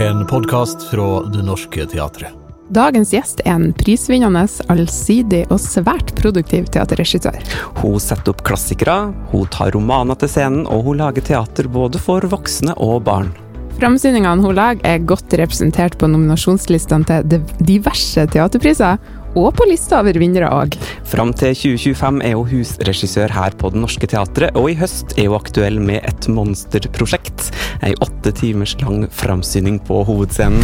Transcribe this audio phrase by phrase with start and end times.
[0.00, 2.32] En podkast fra Det Norske Teatret.
[2.74, 4.42] Dagens gjest er en prisvinnende,
[4.72, 7.38] allsidig og svært produktiv teaterregissør.
[7.78, 8.96] Hun setter opp klassikere,
[9.30, 13.30] hun tar romaner til scenen, og hun lager teater både for voksne og barn.
[13.78, 18.98] Framsyningene hun lager er godt representert på nominasjonslistene til diverse teaterpriser,
[19.34, 20.76] og på lista over vinnere òg.
[21.10, 25.30] Fram til 2025 er hun husregissør her på Det Norske Teatret, og i høst er
[25.30, 27.50] hun aktuell med et monsterprosjekt.
[27.84, 30.62] Ei åtte timers lang framsyning på hovedscenen.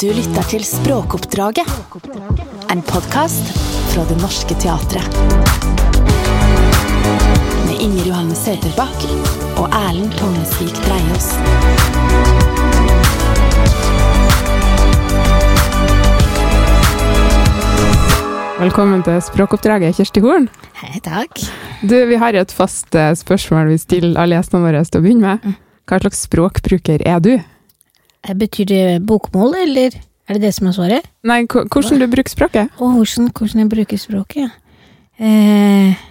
[0.00, 1.66] Du lytter til Språkoppdraget.
[2.70, 3.50] En podkast
[3.90, 5.18] fra Det Norske Teatret.
[7.66, 9.08] Med Inger Johanne Søterbakk
[9.56, 11.32] og Erlend Tongesvik Dreiaas.
[18.56, 20.46] Velkommen til språkoppdraget, Kjersti Horn.
[20.80, 21.40] Hei, takk.
[21.84, 25.34] Du, vi har et fast eh, spørsmål vi stiller alle gjestene våre til å begynne
[25.34, 25.58] med.
[25.86, 27.32] Hva slags språkbruker er du?
[27.36, 31.08] Eh, Betyr det bokmål, eller er det det som er svaret?
[31.28, 32.72] Nei, hvordan du bruker språket?
[32.80, 34.52] Og hvordan, hvordan jeg bruker språket, ja.
[35.16, 36.04] Eh,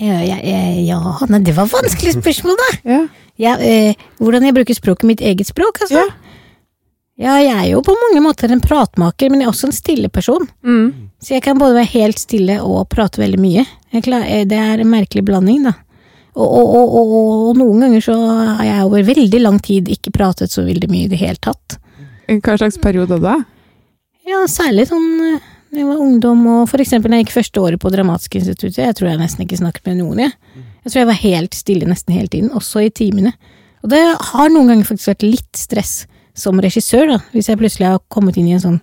[0.00, 2.70] ja, ja, ja, ja, nei, det var vanskelig spørsmål, da!
[2.88, 3.00] Ja.
[3.40, 6.04] Ja, eh, hvordan jeg bruker språket, mitt eget språk, altså?
[6.04, 6.29] Ja.
[7.20, 10.08] Ja, jeg er jo på mange måter en pratmaker, men jeg er også en stille
[10.12, 10.46] person.
[10.64, 11.10] Mm.
[11.20, 13.66] Så jeg kan både være helt stille og prate veldig mye.
[13.92, 15.74] Eh, det er en merkelig blanding, da.
[16.30, 18.14] Og, og, og, og, noen ganger så
[18.56, 21.76] har jeg over veldig lang tid ikke pratet så veldig mye i det hele tatt.
[22.30, 23.40] Hva slags periode da?
[24.28, 27.60] Ja, særlig sånn når da jeg var ungdom, og for eksempel da jeg gikk første
[27.62, 28.80] året på Dramatiske instituttet.
[28.82, 30.32] Jeg tror jeg nesten ikke snakket med noen, jeg.
[30.82, 33.30] Jeg tror jeg var helt stille nesten hele tiden, også i timene.
[33.84, 34.00] Og det
[34.32, 35.94] har noen ganger faktisk vært litt stress
[36.42, 38.80] som regissør, da, hvis jeg plutselig har kommet inn i en sånn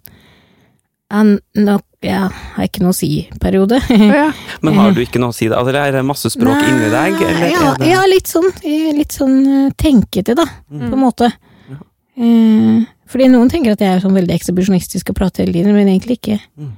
[1.07, 2.25] ja, nå, ja,
[2.57, 3.77] har ikke noe å si-periode.
[3.95, 4.25] Ja.
[4.65, 5.55] Men har du ikke noe å si det?
[5.55, 7.15] Eller er det masse språk inni deg?
[7.23, 7.87] Eller ja, det...
[7.93, 11.29] ja, litt sånn, eh, litt sånn eh, tenkete, da, på en måte.
[11.71, 11.77] Ja.
[12.19, 15.87] Eh, fordi noen tenker at jeg er sånn veldig ekshibisjonistisk og prater hele tiden, men
[15.93, 16.41] egentlig ikke.
[16.59, 16.73] Mm.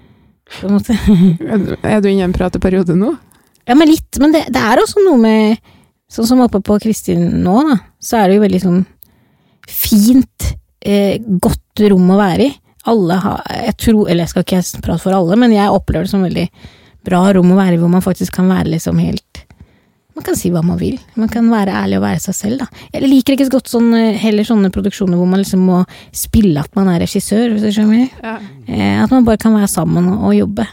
[0.59, 0.99] På en måte.
[1.49, 3.15] Er du- Er du inne i en prateperiode nå?
[3.65, 5.75] Ja, men litt, men det, det er også noe med
[6.09, 8.79] Sånn som oppe på Kristin nå, da, så er det jo veldig sånn
[9.69, 10.47] fint,
[10.81, 12.55] eh, godt rom å være i.
[12.89, 16.13] Alle har Jeg tror, eller jeg skal ikke prate for alle, men jeg opplever det
[16.13, 16.47] som veldig
[17.05, 19.45] bra rom å være i, hvor man faktisk kan være liksom helt
[20.15, 20.97] Man kan si hva man vil.
[21.15, 22.65] Man kan være ærlig og være seg selv, da.
[22.91, 25.77] Jeg liker ikke så godt sånn, heller sånne produksjoner hvor man liksom må
[26.11, 28.09] spille at man er regissør, hvis du skjønner.
[28.19, 28.33] Ja.
[28.67, 30.65] Eh, at man bare kan være sammen og, og jobbe,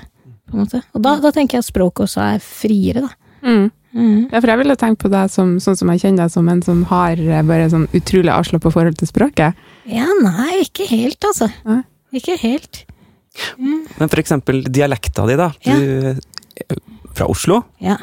[0.50, 0.80] på en måte.
[0.98, 3.12] Og da, da tenker jeg at språket også er friere, da.
[3.46, 3.68] Mm.
[3.96, 4.26] Mm.
[4.28, 6.60] Ja, for jeg ville tenkt på deg som, sånn som jeg kjenner deg som en
[6.66, 9.56] som har eh, bare sånn utrolig avslappa forhold til språket.
[9.88, 11.48] Ja, nei, ikke helt, altså.
[11.64, 11.80] Ja.
[12.16, 12.84] Ikke helt.
[13.56, 15.50] Men for eksempel dialekta di, da.
[15.64, 16.20] Du
[17.16, 17.62] fra Oslo.
[17.80, 17.96] Ja,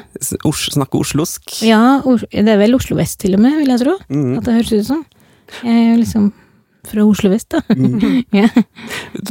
[0.45, 1.61] Os snakker oslosk.
[1.65, 3.97] ja Os- det er vel Oslo vest til og med, vil jeg tro.
[4.09, 4.37] Mm.
[4.39, 5.03] At det høres ut som.
[5.61, 6.31] Jeg er jo liksom
[6.89, 7.61] fra Oslo vest, da.
[8.41, 8.49] ja.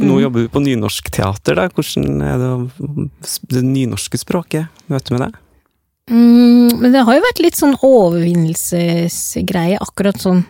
[0.01, 1.67] Nå jobber du på nynorskteater, da.
[1.75, 3.09] Hvordan er det
[3.51, 4.71] det nynorske språket?
[4.91, 5.42] Møter med det?
[6.11, 10.43] Mm, men det har jo vært litt sånn overvinnelsesgreie, akkurat sånn.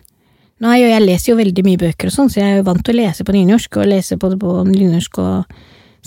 [0.63, 2.83] Er jo, jeg leser jo veldig mye bøker og sånn, så jeg er jo vant
[2.85, 5.57] til å lese på nynorsk, og lese både på nynorsk og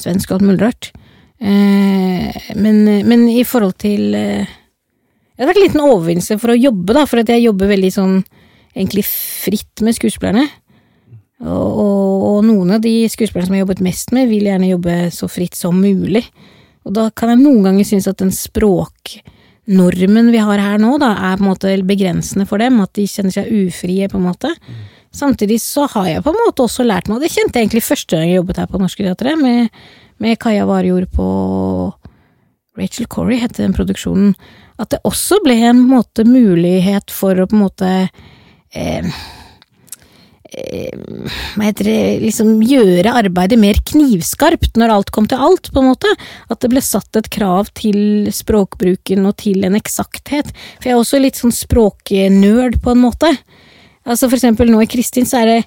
[0.00, 0.88] svensk og alt mulig rart.
[1.36, 4.48] Eh, men, men i forhold til eh,
[5.36, 7.90] Det har vært en liten overvinnelse for å jobbe, da, for at jeg jobber veldig
[7.92, 8.14] sånn
[8.72, 10.46] egentlig fritt med skuespillerne.
[11.44, 14.70] Og, og, og noen av de skuespillerne som jeg har jobbet mest med, vil gjerne
[14.70, 16.24] jobbe så fritt som mulig.
[16.88, 18.32] Og da kan jeg noen ganger synes at den
[19.66, 23.06] språknormen vi har her nå, da, er på en måte begrensende for dem, at de
[23.06, 24.54] kjenner seg ufrie, på en måte.
[25.12, 27.82] Samtidig så har jeg på en måte også lært meg, og det kjente jeg egentlig
[27.82, 29.68] første gang jeg jobbet her på Norske Teatret, med,
[30.18, 31.26] med Kaja Warjord på
[32.76, 34.34] Rachel Corrie het den produksjonen,
[34.78, 37.92] at det også ble en måte mulighet for å på en måte
[38.74, 39.08] eh,
[40.56, 45.90] hva heter det, liksom gjøre arbeidet mer knivskarpt når alt kom til alt, på en
[45.90, 46.12] måte.
[46.48, 50.52] At det ble satt et krav til språkbruken og til en eksakthet.
[50.78, 53.32] For jeg er også litt sånn språknerd, på en måte.
[54.06, 55.60] Altså for eksempel nå i Kristin så er det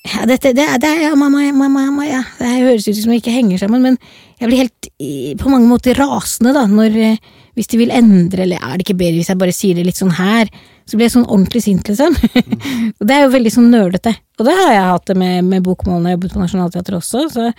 [0.00, 2.22] ja, dette, det, det, ja, mamma, ja, mamma, ja.
[2.38, 3.98] det høres ut som det ikke henger sammen, men
[4.40, 8.46] jeg blir helt eh, på mange måter rasende da, når, eh, hvis de vil endre,
[8.46, 10.48] eller er det ikke bedre hvis jeg bare sier det litt sånn her,
[10.90, 12.16] så blir jeg sånn ordentlig sint, liksom.
[12.98, 14.14] og det er jo veldig sånn nølete.
[14.40, 17.26] og det har jeg hatt det med, med bokmålene, jeg har jobbet på Nationaltheatret også,
[17.30, 17.54] så jeg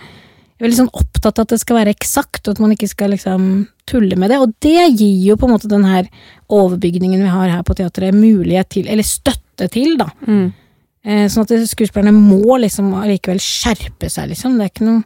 [0.60, 3.14] er veldig sånn opptatt av at det skal være eksakt, og at man ikke skal
[3.14, 3.46] liksom
[3.88, 6.10] tulle med det, og det gir jo på en måte den her
[6.52, 10.10] overbygningen vi har her på teatret mulighet til, eller støtte til, da.
[10.28, 10.52] Mm.
[11.02, 14.54] Eh, Sånn at skuespillerne må liksom allikevel skjerpe seg, liksom.
[14.58, 15.00] Det er ikke noe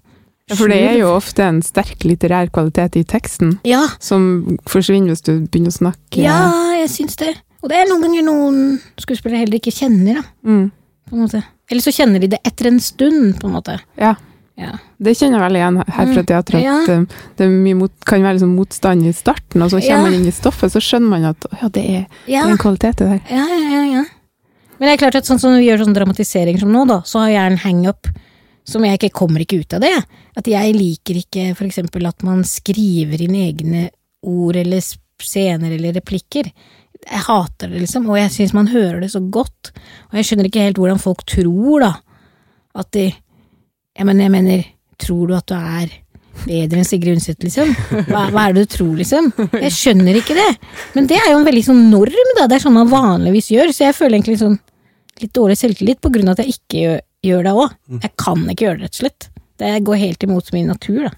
[0.46, 5.14] Ja, for det er jo ofte en sterk litterær kvalitet i teksten, Ja, som forsvinner
[5.14, 6.36] hvis du begynner å snakke ja,
[6.82, 7.32] jeg syns det.
[7.62, 8.58] Og det er noen ganger noen
[9.00, 10.22] skuespillere heller ikke kjenner, da.
[10.46, 10.70] Mm.
[11.08, 11.42] På en måte.
[11.70, 13.78] Eller så kjenner de det etter en stund, på en måte.
[13.98, 14.14] Ja,
[14.56, 14.72] Ja.
[15.02, 16.62] det kjenner jeg veldig igjen her fra Mm, teatret.
[16.62, 16.76] ja.
[16.82, 17.06] At um,
[17.36, 20.02] det er mye mot, kan være liksom motstand i starten, og så kommer Ja.
[20.02, 22.44] man inn i stoffet, så skjønner man at ja, det er, det Ja.
[22.46, 23.20] er en kvalitet i det her.
[23.36, 24.04] Ja, ja, ja, ja.
[24.78, 27.20] Men det er klart at sånn som vi gjør sånn dramatisering som nå, da, så
[27.20, 28.06] har jeg en hang-up
[28.64, 30.04] som jeg ikke kommer ikke ut av det.
[30.36, 33.90] At jeg liker ikke for eksempel at man skriver inn egne
[34.22, 34.80] ord eller
[35.20, 36.50] scener eller replikker.
[37.06, 39.70] Jeg hater det, liksom, og jeg syns man hører det så godt.
[40.10, 41.92] Og jeg skjønner ikke helt hvordan folk tror, da.
[42.76, 43.06] At de
[43.96, 44.64] Jeg mener, jeg mener
[45.00, 45.92] tror du at du er
[46.46, 47.70] bedre enn Sigrid Undset, liksom?
[48.10, 49.30] Hva, hva er det du tror, liksom?
[49.56, 50.48] Jeg skjønner ikke det.
[50.92, 52.44] Men det er jo en veldig sånn norm, da.
[52.50, 53.72] Det er sånn man vanligvis gjør.
[53.72, 54.58] Så jeg føler egentlig sånn
[55.22, 56.98] litt dårlig selvtillit på grunn av at jeg ikke gjør,
[57.30, 57.78] gjør det òg.
[58.04, 59.28] Jeg kan ikke gjøre det, rett og slett.
[59.56, 61.14] Det går helt imot min natur, da.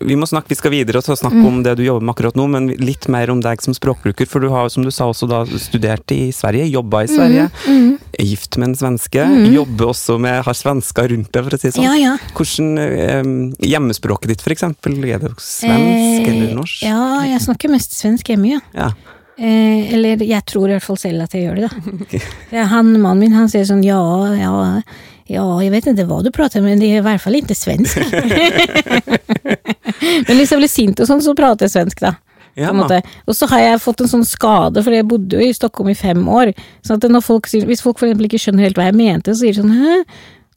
[0.00, 1.46] Vi må snakke, vi skal videre og snakke Mm.
[1.46, 4.26] om det du jobber med akkurat nå, men litt mer om deg som språkbruker.
[4.28, 7.98] For du har, som du sa, også da studert i Sverige, jobba i Sverige, Mm,
[8.18, 11.68] er gift med en svenske, jobber også med, har svensker rundt deg, for å si
[11.68, 11.84] det sånn.
[11.84, 12.16] Ja, ja.
[12.34, 16.82] Hvordan eh, Hjemmespråket ditt, for eksempel, er det svensk Eh, eller norsk?
[16.82, 18.60] Ja, jeg snakker mest svensk hjemme, ja.
[18.74, 18.90] Ja.
[19.40, 21.70] Eh, eller jeg tror i hvert fall selv at jeg gjør det,
[22.52, 22.66] da.
[22.74, 23.96] Han, mannen min, han sier sånn ja,
[24.36, 24.82] ja,
[25.30, 27.54] ja, jeg vet ikke hva du prater om, men det er i hvert fall ikke
[27.54, 28.00] svensk.
[30.26, 32.16] men hvis jeg blir sint og sånn, så prater jeg svensk, da.
[32.58, 32.72] på Ja.
[33.30, 35.98] Og så har jeg fått en sånn skade, for jeg bodde jo i Stockholm i
[35.98, 36.50] fem år.
[36.82, 39.78] Så folk hvis folk for ikke skjønner helt hva jeg mente, så sier de sånn
[39.78, 40.00] hæ?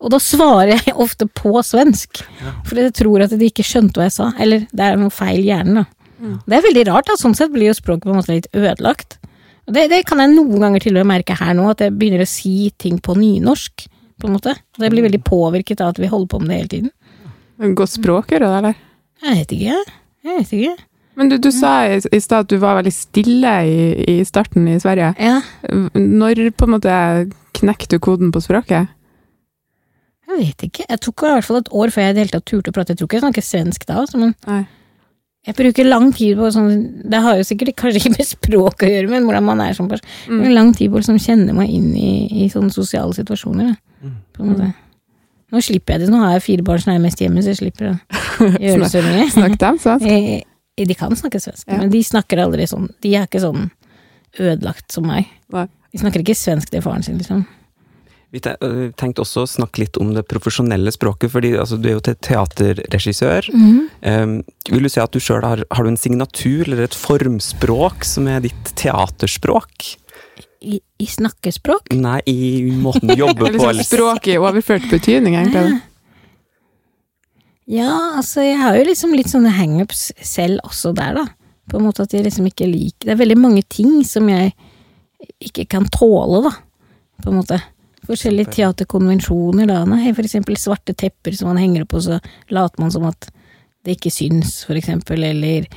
[0.03, 2.23] Og da svarer jeg ofte på svensk.
[2.67, 4.31] Fordi jeg tror at de ikke skjønte hva jeg sa.
[4.41, 5.85] Eller det er noe feil i hjernen, da.
[6.47, 7.19] Det er veldig rart, da.
[7.19, 9.19] Sånn sett blir jo språket på en måte litt ødelagt.
[9.63, 12.25] Det, det kan jeg noen ganger til og med merke her nå, at jeg begynner
[12.25, 13.85] å si ting på nynorsk.
[14.23, 14.55] På en måte.
[14.79, 17.75] Jeg blir veldig påvirket av at vi holder på med det hele tiden.
[17.77, 18.81] Godt språk, gjør det, eller?
[19.23, 19.77] Jeg vet ikke.
[20.23, 20.75] Jeg vet ikke.
[21.19, 23.77] Men du, du sa i, i stad at du var veldig stille i,
[24.15, 25.11] i starten i Sverige.
[25.21, 25.35] Ja,
[25.93, 26.95] Når på en måte
[27.53, 28.89] knekte du koden på språket?
[30.33, 30.85] jeg vet ikke.
[30.89, 32.75] Jeg tok i hvert fall et år før jeg i det hele tatt turte å
[32.75, 32.93] prate.
[32.93, 34.63] Jeg tror ikke jeg snakker svensk da, altså, men Nei.
[35.43, 36.69] Jeg bruker lang tid på sånn
[37.11, 39.89] Det har jo sikkert kanskje ikke med språk å gjøre, men hvordan man er som
[39.91, 40.07] person.
[40.29, 40.45] Mm.
[40.55, 42.11] lang tid på å liksom kjenne meg inn i,
[42.45, 43.73] i sånne sosiale situasjoner.
[44.03, 44.69] Da, på en måte.
[45.53, 46.09] Nå slipper jeg det.
[46.13, 47.95] Nå har jeg fire barn som er mest hjemme, så jeg slipper å
[48.65, 49.27] gjøre så mye.
[49.35, 50.07] Snakk dem svensk?
[50.73, 51.77] Eh, De kan snakke svensk, Ja.
[51.77, 52.87] men de snakker aldri sånn.
[53.05, 53.67] De er ikke sånn
[54.41, 55.27] ødelagt som meg.
[55.53, 55.67] Nei.
[55.93, 57.43] De snakker ikke svensk til faren sin, liksom.
[58.33, 62.03] Vi tenkte også å snakke litt om det profesjonelle språket, fordi altså, du er jo
[62.07, 63.50] til teaterregissør.
[63.53, 64.39] Um,
[64.71, 68.25] vil du si at du sjøl har, har du en signatur eller et formspråk som
[68.31, 69.91] er ditt teaterspråk?
[70.65, 71.91] I, i snakkespråk?
[71.94, 73.59] Nei, i måten du jobber på.
[73.59, 75.77] sånn Eller språk i overført betydning, egentlig.
[77.69, 81.27] Ja, altså jeg har jo liksom litt sånne hangups selv også der, da.
[81.69, 84.51] På en måte at jeg liksom ikke liker Det er veldig mange ting som jeg
[85.38, 86.56] ikke kan tåle, da.
[87.24, 87.62] På en måte.
[88.07, 89.83] Forskjellige teaterkonvensjoner, da.
[89.88, 92.19] Nei, for eksempel svarte tepper som man henger opp, og så
[92.51, 93.29] later man som at
[93.83, 95.67] det ikke syns, for eksempel, eller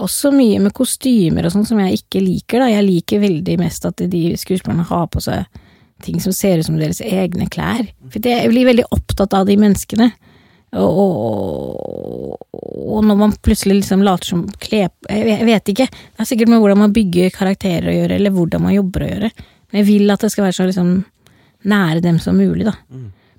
[0.00, 2.72] også mye med kostymer og sånn som jeg ikke liker, da.
[2.72, 5.44] Jeg liker veldig mest at de skuespillerne har på seg
[6.04, 7.86] ting som ser ut som deres egne klær.
[8.12, 10.10] For jeg blir veldig opptatt av de menneskene.
[10.74, 15.86] Og, og, og når man plutselig liksom later som kle jeg, vet ikke.
[15.86, 19.10] Det er sikkert med hvordan man bygger karakterer å gjøre, eller hvordan man jobber å
[19.12, 19.30] gjøre.
[19.70, 20.96] Men jeg vil at det skal være så liksom
[21.68, 22.74] nære dem som mulig, da.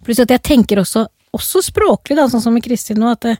[0.06, 3.36] Pluss at jeg tenker også, også språklig, da, sånn som med Kristin nå, at det,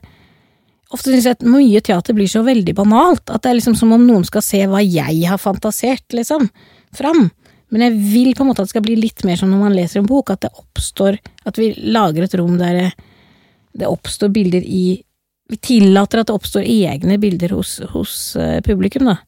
[0.90, 3.30] ofte syns jeg at mye teater blir så veldig banalt.
[3.30, 6.48] At det er liksom som om noen skal se hva jeg har fantasert, liksom,
[6.96, 7.28] fram.
[7.74, 9.74] Men jeg vil på en måte at det skal bli litt mer som når man
[9.74, 11.18] leser en bok, at det oppstår
[11.50, 12.92] At vi lager et rom der
[13.76, 15.02] det, oppstår bilder i
[15.50, 19.18] Vi tillater at det oppstår egne bilder hos, hos eh, publikum, da.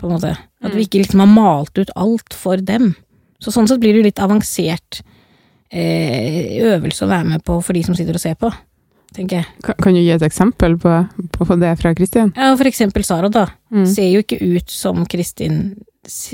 [0.00, 0.36] På en måte.
[0.64, 2.94] At vi ikke liksom har malt ut alt for dem.
[3.42, 5.02] Så sånn sett blir det jo litt avansert
[5.72, 8.50] eh, øvelse å være med på for de som sitter og ser på,
[9.16, 9.48] tenker jeg.
[9.66, 10.98] Kan, kan du gi et eksempel på,
[11.36, 12.34] på det fra Kristin?
[12.36, 13.48] Ja, for eksempel Sara, da.
[13.74, 13.86] Mm.
[13.90, 15.64] Ser jo ikke ut som Kristin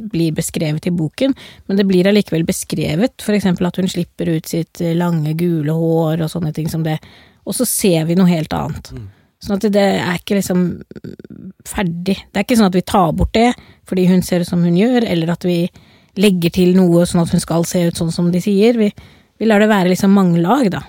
[0.09, 1.35] blir beskrevet i boken,
[1.69, 5.75] men det blir allikevel beskrevet, for eksempel at hun slipper ut sitt eh, lange, gule
[5.77, 6.99] hår og sånne ting som det,
[7.49, 8.93] og så ser vi noe helt annet.
[9.45, 10.63] Sånn at det er ikke liksom
[11.69, 12.17] ferdig.
[12.27, 13.53] Det er ikke sånn at vi tar bort det
[13.89, 15.63] fordi hun ser ut som hun gjør, eller at vi
[16.19, 18.79] legger til noe sånn at hun skal se ut sånn som de sier.
[18.81, 18.89] Vi,
[19.39, 20.83] vi lar det være liksom mange lag, da.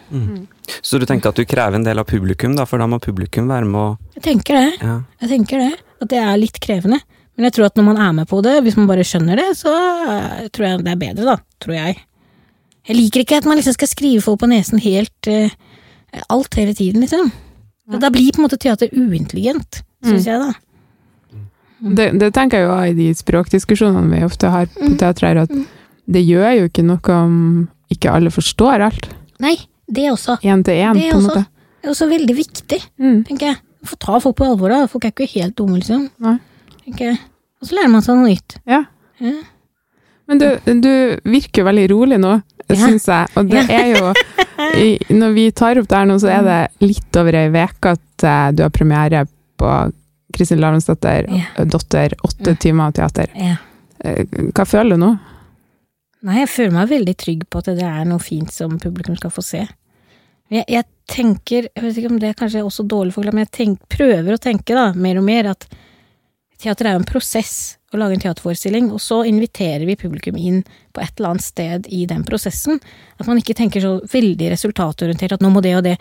[0.82, 3.50] Så du tenker at du krever en del av publikum, da, for da må publikum
[3.50, 4.74] være med å Jeg tenker det.
[4.82, 4.98] ja.
[5.22, 5.72] Jeg tenker det,
[6.02, 7.02] at det er litt krevende.
[7.38, 9.50] Men jeg tror at når man er med på det, hvis man bare skjønner det,
[9.56, 11.38] så eh, tror jeg det er bedre, da.
[11.64, 12.00] Tror jeg.
[12.90, 15.54] Jeg liker ikke at man liksom skal skrive folk på nesen helt uh,
[16.34, 17.30] alt hele tiden, liksom.
[17.90, 20.52] Da blir på en måte teater uintelligent, syns jeg, da.
[21.82, 24.98] Det, det tenker jeg jo i de språkdiskusjonene vi ofte har på Mm.
[24.98, 25.66] teatret, at Mm.
[26.12, 29.10] det gjør jo ikke noe om ikke alle forstår alt.
[29.40, 29.56] Nei,
[29.90, 30.38] det også.
[30.44, 31.46] En til en, Det er på en måte.
[31.82, 33.24] Det er også veldig viktig, Mm.
[33.26, 33.58] tenker jeg.
[33.86, 34.88] Få ta folk på alvor, da.
[34.88, 36.10] Folk er ikke helt dumme, liksom.
[36.20, 36.38] Nei.
[36.86, 37.20] Tenker jeg.
[37.62, 38.58] Og så lærer man seg noe nytt.
[38.68, 38.84] Ja.
[39.22, 39.32] Ja.
[40.28, 42.76] Men du, du virker veldig rolig nå, Ja.
[42.76, 43.28] syns jeg.
[43.38, 44.14] Og det er jo
[45.10, 48.24] Når vi tar opp det her nå, så er det litt over ei uke at
[48.24, 49.26] eh, du har premiere
[49.58, 49.94] på
[50.36, 51.66] Kristin Lavransdatter, yeah.
[51.66, 52.62] Dotter, åtte yeah.
[52.62, 53.34] timer teater.
[53.34, 54.24] Eh,
[54.56, 55.12] Hva føler du nå?
[56.28, 59.32] Nei, jeg føler meg veldig trygg på at det er noe fint som publikum skal
[59.34, 59.64] få se.
[60.50, 63.56] Jeg, jeg tenker, jeg vet ikke om det er kanskje også dårlig forklart, men jeg
[63.56, 65.68] tenk, prøver å tenke da, mer og mer at
[66.60, 67.54] teater er jo en prosess
[67.94, 70.60] å lage en teaterforestilling, og så inviterer vi publikum inn
[70.94, 72.82] på et eller annet sted i den prosessen.
[73.18, 75.96] At man ikke tenker så veldig resultatorientert at nå må det og det.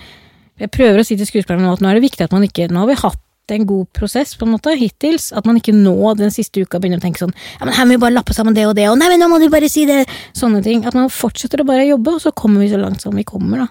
[0.58, 2.66] Jeg prøver å si til skuespillerne nå at nå er det viktig at man ikke
[2.72, 3.22] Nå har vi hatt
[3.56, 5.30] en god prosess, på en måte, hittils.
[5.36, 7.96] At man ikke nå den siste uka begynner å tenke sånn Ja, men her må
[7.96, 9.86] vi bare lappe sammen det og det, og nei, men nå må du bare si
[9.88, 10.02] det!
[10.36, 10.84] Sånne ting.
[10.88, 13.64] At man fortsetter å bare jobbe, og så kommer vi så langt som vi kommer,
[13.64, 13.68] da.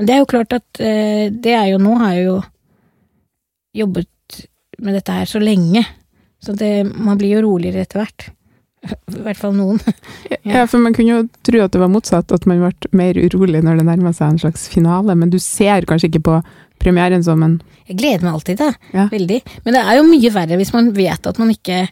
[0.00, 2.36] Men det er jo klart at eh, det er jo Nå har jeg jo
[3.76, 4.38] jobbet
[4.80, 5.82] med dette her så lenge,
[6.40, 8.30] så det, man blir jo roligere etter hvert.
[9.12, 9.80] I hvert fall noen.
[10.48, 13.60] Ja, for man kunne jo tro at det var motsatt, at man ble mer urolig
[13.66, 16.38] når det nærmer seg en slags finale, men du ser kanskje ikke på
[16.80, 17.60] premieren som en
[17.90, 18.72] Jeg gleder meg alltid, da.
[18.94, 19.06] Ja.
[19.10, 19.40] Veldig.
[19.64, 21.84] Men det er jo mye verre hvis man vet at man ikke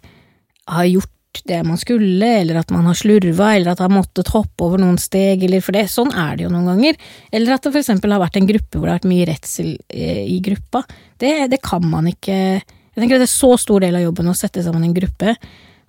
[0.68, 1.14] har gjort
[1.46, 4.80] det man skulle, eller at man har slurva, eller at man har måttet hoppe over
[4.80, 5.84] noen steg, eller for det.
[5.92, 6.98] Sånn er det jo noen ganger.
[7.34, 10.24] Eller at det eksempel har vært en gruppe hvor det har vært mye redsel eh,
[10.24, 10.82] i gruppa.
[11.20, 14.30] Det, det kan man ikke Jeg tenker at det er så stor del av jobben
[14.30, 15.36] å sette sammen en gruppe,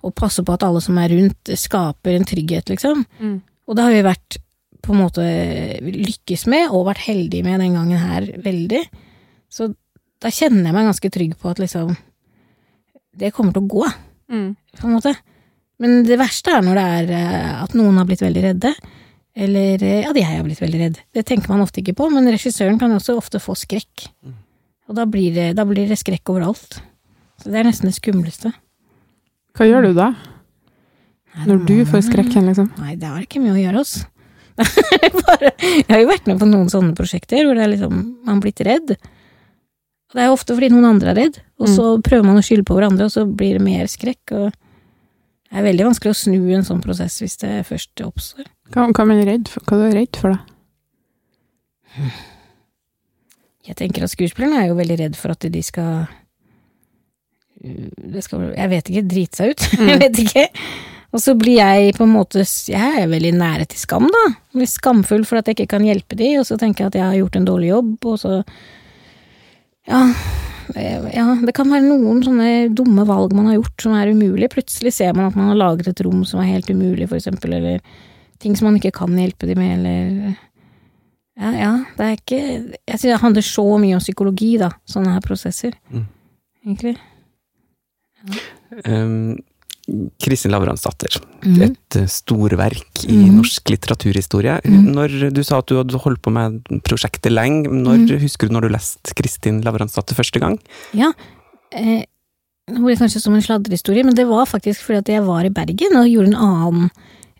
[0.06, 3.02] og passe på at alle som er rundt, skaper en trygghet, liksom.
[3.66, 4.38] Og det har jo vært
[4.82, 5.24] på en måte
[5.84, 8.82] lykkes med, og vært heldig med den gangen her, veldig.
[9.52, 9.70] Så
[10.20, 11.96] da kjenner jeg meg ganske trygg på at liksom
[13.20, 13.86] Det kommer til å gå,
[14.78, 15.12] på en måte.
[15.80, 18.70] Men det verste er når det er eh, at noen har blitt veldig redde.
[19.34, 21.00] Eller eh, at jeg har blitt veldig redd.
[21.16, 24.06] Det tenker man ofte ikke på, men regissøren kan også ofte få skrekk.
[24.90, 26.78] Og da blir det, da blir det skrekk overalt.
[27.40, 28.52] Så det er nesten det skumleste.
[29.56, 30.12] Hva gjør du da?
[31.34, 32.70] Nei, Når du får skrekken, liksom?
[32.82, 34.06] Nei, det har ikke mye å gjøre, altså.
[35.26, 38.44] Bare, jeg har jo vært med på noen sånne prosjekter hvor det liksom, man har
[38.44, 38.94] blitt redd.
[40.10, 42.42] Og det er jo ofte fordi noen andre er redd, og så prøver man å
[42.42, 44.32] skylde på hverandre, og så blir det mer skrekk.
[44.34, 48.48] Og det er veldig vanskelig å snu en sånn prosess hvis det først oppstår.
[48.74, 49.66] Hva, hva, er man redd for?
[49.66, 52.10] hva er du redd for, da?
[53.70, 56.08] Jeg tenker at skuespillerne er jo veldig redd for at de skal
[57.60, 59.66] det skal, Jeg vet ikke, drite seg ut.
[59.90, 60.44] jeg vet ikke.
[61.10, 64.26] Og så blir jeg på en måte Jeg er veldig nære til skam, da.
[64.54, 67.08] Blir skamfull for at jeg ikke kan hjelpe de, og så tenker jeg at jeg
[67.08, 68.36] har gjort en dårlig jobb, og så
[69.90, 70.04] Ja.
[70.70, 74.52] Ja, det kan være noen sånne dumme valg man har gjort som er umulig.
[74.52, 77.56] Plutselig ser man at man har laget et rom som er helt umulig, for eksempel,
[77.58, 77.80] eller
[78.38, 80.38] ting som man ikke kan hjelpe de med, eller
[81.40, 85.14] Ja, ja, det er ikke Jeg synes det handler så mye om psykologi, da, sånne
[85.16, 85.74] her prosesser.
[85.90, 86.06] Mm.
[86.66, 86.96] Egentlig.
[88.86, 89.38] Um,
[90.22, 91.62] Kristin Lavransdatter, Mm.
[91.64, 93.36] et eh, storverk i mm.
[93.38, 94.58] norsk litteraturhistorie.
[94.64, 94.90] Mm.
[94.92, 98.20] Når du sa at du hadde holdt på med prosjektet lenge, når Mhm.
[98.20, 100.58] husker du når du leste Kristin Lavransdatter første gang?
[100.92, 101.12] Ja.
[101.72, 102.04] Eh,
[102.68, 105.50] det blir kanskje som en sladrehistorie, men det var faktisk fordi at jeg var i
[105.50, 106.90] Bergen og gjorde en annen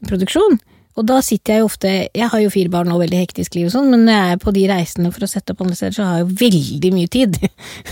[0.08, 0.58] produksjon.
[0.96, 3.66] Og da sitter jeg jo ofte Jeg har jo fire barn og veldig hektisk liv
[3.66, 5.94] og sånn, men når jeg er på de reisene for å sette opp andre steder,
[5.94, 7.38] så har jeg jo veldig mye tid.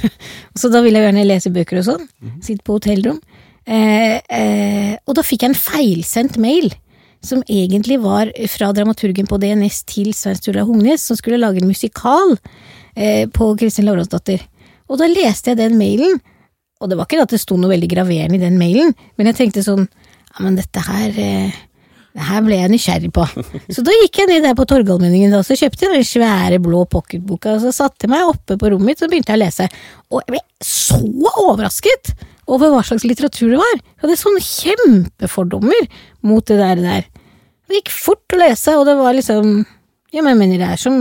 [0.58, 2.08] så da vil jeg gjerne lese bøker og sånn.
[2.42, 3.20] Sitte på hotellrom.
[3.68, 6.72] Eh, eh, og da fikk jeg en feilsendt mail.
[7.24, 11.66] Som egentlig var fra dramaturgen på DNS til Svein Sturla Hungnes, som skulle lage en
[11.66, 12.36] musikal
[12.94, 14.44] eh, på Kristin Lavransdatter.
[14.88, 16.20] Og da leste jeg den mailen,
[16.78, 19.40] og det var ikke at det sto noe veldig graverende i den mailen, men jeg
[19.40, 21.58] tenkte sånn Ja, men dette her eh,
[22.14, 23.26] Det her ble jeg nysgjerrig på.
[23.74, 26.86] Så da gikk jeg ned der på Torgallmenningen og så kjøpte jeg den svære blå
[26.86, 29.68] pocketboka, og så satte jeg meg oppe på rommet mitt og begynte jeg å lese.
[30.14, 31.02] Og jeg ble så
[31.48, 32.14] overrasket
[32.48, 33.74] over hva slags litteratur det var.
[33.78, 35.88] Jeg hadde sånne kjempefordommer
[36.26, 36.80] mot det der.
[36.82, 37.08] der.
[37.68, 39.66] Det gikk fort å lese, og det var liksom
[40.08, 40.98] Ja, men jeg mener det er som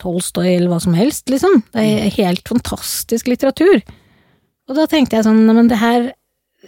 [0.00, 1.60] Tolstoy eller hva som helst, liksom.
[1.74, 3.82] Det er helt fantastisk litteratur.
[4.68, 6.06] Og da tenkte jeg sånn, men det her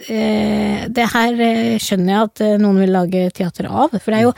[0.07, 4.19] eh, Det her eh, skjønner jeg at eh, noen vil lage teater av, for det
[4.19, 4.35] er jo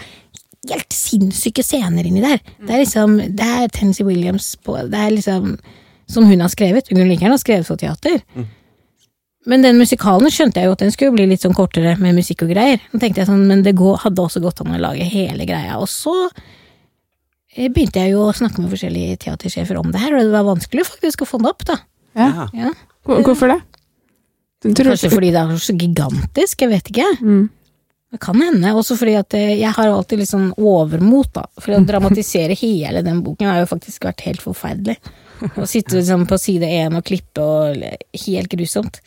[0.69, 2.39] helt sinnssyke scener inni der.
[2.63, 5.57] Det er liksom Det er Tennessee Williams på Det er liksom
[6.09, 6.87] Som hun har skrevet.
[6.89, 8.23] Hun liker han har skrevet for teater.
[9.49, 12.45] Men den musikalen skjønte jeg jo at den skulle bli litt sånn kortere med musikk
[12.45, 12.81] og greier.
[12.91, 15.79] Da tenkte jeg sånn, Men det går, hadde også gått an å lage hele greia.
[15.81, 20.27] Og så eh, begynte jeg jo å snakke med forskjellige teatersjefer om det her, og
[20.27, 21.79] det var vanskelig faktisk å få det opp, da.
[22.19, 22.47] Ja.
[22.53, 22.73] Ja.
[23.09, 23.61] Hvorfor det?
[24.61, 27.07] Kanskje fordi det er så gigantisk, jeg vet ikke.
[27.23, 27.45] Mm.
[28.09, 31.45] Det kan hende, også fordi at eh, jeg har alltid litt sånn overmot, da.
[31.61, 34.97] For å dramatisere hele den boken har jo faktisk vært helt forferdelig.
[35.39, 37.85] Å sitte liksom på side én og klippe og
[38.25, 38.99] helt grusomt.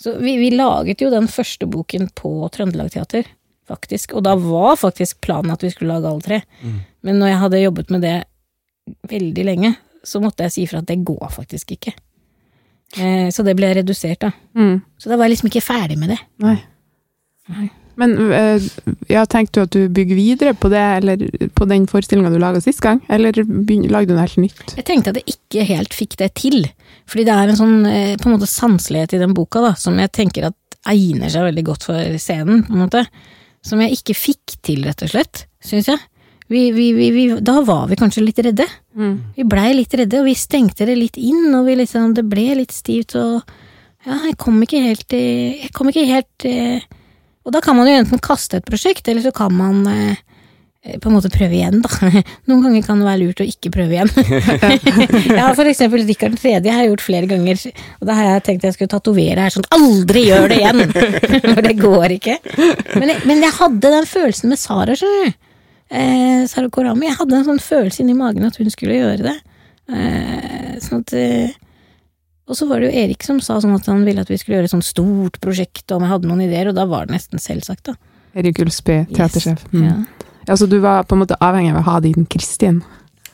[0.00, 3.28] Så vi, vi laget jo den første boken på Trøndelag Teater,
[3.68, 4.12] faktisk.
[4.18, 6.40] Og da var faktisk planen at vi skulle lage alle tre.
[7.06, 8.16] Men når jeg hadde jobbet med det
[9.10, 9.72] veldig lenge,
[10.06, 11.94] så måtte jeg si ifra at det går faktisk ikke.
[13.00, 14.30] Eh, så det ble redusert, da.
[14.54, 14.78] Mm.
[15.00, 16.20] Så da var jeg liksom ikke ferdig med det.
[16.44, 16.58] Nei.
[17.50, 17.70] Nei.
[18.00, 18.64] Men eh,
[19.08, 21.22] ja, tenkte du at du bygger videre på det, eller
[21.56, 24.74] på den forestillinga du laga sist gang, eller lagde du noe helt nytt?
[24.76, 26.66] Jeg tenkte at jeg ikke helt fikk det til.
[27.08, 29.96] Fordi det er en sånn eh, på en måte sanselighet i den boka da, som
[30.00, 33.06] jeg tenker at egner seg veldig godt for scenen, på en måte.
[33.66, 36.02] Som jeg ikke fikk til, rett og slett, syns jeg.
[36.52, 38.68] Vi, vi, vi, da var vi kanskje litt redde.
[39.34, 42.52] Vi blei litt redde, og vi stengte det litt inn, og vi liksom, det ble
[42.60, 43.40] litt stivt, og
[44.06, 46.44] ja, jeg kom ikke helt eh, Jeg kom ikke helt
[47.46, 50.18] Og da kan man jo enten kaste et prosjekt, eller så kan man eh,
[50.82, 52.10] eh, på en måte prøve igjen, da.
[52.50, 54.10] Noen ganger kan det være lurt å ikke prøve igjen.
[55.36, 56.58] jeg har for eksempel Rikard 3.
[56.66, 57.62] har gjort flere ganger,
[58.00, 60.86] og da har jeg tenkt jeg skulle tatovere her sånn aldri gjør det igjen!
[61.56, 62.38] For det går ikke.
[62.98, 65.42] Men jeg, men jeg hadde den følelsen med Sara, skjønner du.
[65.86, 67.06] Eh, Sara Korami.
[67.06, 69.36] Jeg hadde en sånn følelse inni magen at hun skulle gjøre det.
[69.86, 71.54] Eh, sånn at eh,
[72.46, 74.60] Og så var det jo Erik som sa sånn at han ville at vi skulle
[74.60, 77.16] gjøre et sånt stort prosjekt, og om jeg hadde noen ideer, og da var det
[77.16, 77.96] nesten selvsagt, da.
[78.36, 79.64] Erik Ulsby, teatersjef.
[79.64, 79.72] Yes.
[79.72, 79.88] Mm.
[79.88, 80.26] Ja.
[80.46, 82.84] Ja, så du var på en måte avhengig av å ha din Kristin?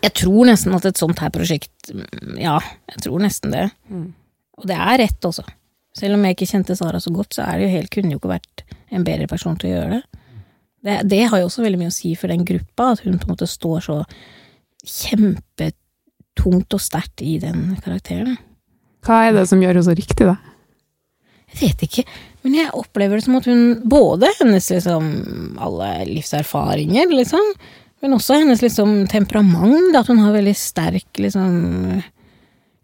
[0.02, 2.56] Jeg tror nesten at et sånt her prosjekt mm, Ja,
[2.90, 3.66] jeg tror nesten det.
[4.58, 5.44] Og det er rett også.
[5.96, 8.20] Selv om jeg ikke kjente Sara så godt, så er det jo helt, kunne jo
[8.20, 10.22] ikke vært en bedre person til å gjøre det.
[10.88, 10.96] det.
[11.12, 13.34] Det har jo også veldig mye å si for den gruppa, at hun på en
[13.34, 13.98] måte står så
[14.88, 18.38] kjempetungt og sterkt i den karakteren.
[19.02, 20.36] Hva er det som gjør henne så riktig, da?
[21.52, 22.04] Jeg vet ikke,
[22.46, 25.08] men jeg opplever det som at hun Både hennes liksom
[25.60, 27.52] alle livserfaringer, liksom,
[28.02, 29.94] men også hennes liksom temperament.
[29.98, 32.02] At hun har veldig sterk liksom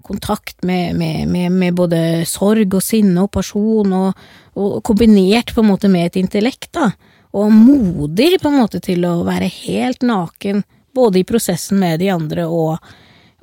[0.09, 5.61] kontakt med, med, med, med både sorg og sinne og pasjon, og, og kombinert på
[5.61, 6.93] en måte med et intellekt, da.
[7.37, 10.62] Og modig på en måte til å være helt naken,
[10.97, 12.79] både i prosessen med de andre og,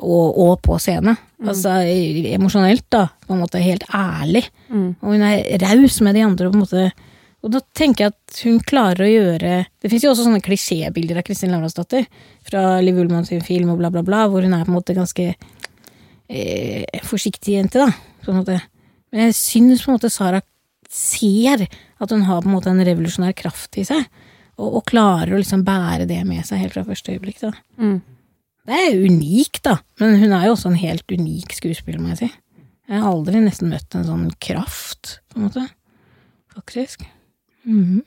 [0.03, 1.15] og, og på scene.
[1.45, 1.77] Altså
[2.36, 3.05] emosjonelt, da.
[3.27, 4.43] På en måte helt ærlig.
[4.99, 6.49] Og hun er raus med de andre.
[6.49, 6.91] på en måte
[7.45, 11.19] Og da tenker jeg at hun klarer å gjøre Det fins jo også sånne klisjébilder
[11.19, 12.08] av Kristin Lavransdatter
[12.43, 14.97] fra Liv Ullmann sin film og bla, bla, bla, hvor hun er på en måte
[14.97, 15.36] ganske
[16.27, 17.91] eh, forsiktig jente, da.
[18.25, 18.60] På en måte.
[19.12, 20.41] Men jeg syns på en måte Sara
[20.89, 24.03] ser at hun har på en måte en revolusjonær kraft i seg.
[24.55, 27.41] Og, og klarer å liksom bære det med seg helt fra første øyeblikk.
[27.43, 27.51] da.
[27.77, 27.99] Mm.
[28.65, 29.78] Det er unikt, da.
[30.01, 32.32] Men hun er jo også en helt unik skuespiller, må jeg si.
[32.89, 35.65] Jeg har aldri nesten møtt en sånn kraft, på en måte.
[36.56, 37.06] Faktisk.
[37.65, 38.04] Mhm.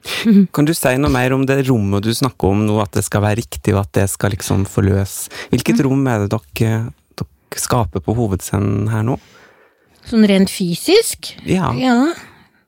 [0.56, 3.24] Kan du si noe mer om det rommet du snakker om nå, at det skal
[3.26, 5.28] være riktig, og at det skal liksom forløse?
[5.52, 6.80] Hvilket rom er det dere,
[7.20, 9.18] dere skaper på hovedscenen her nå?
[10.08, 11.34] Sånn rent fysisk?
[11.44, 11.74] Ja.
[11.76, 11.98] Ja.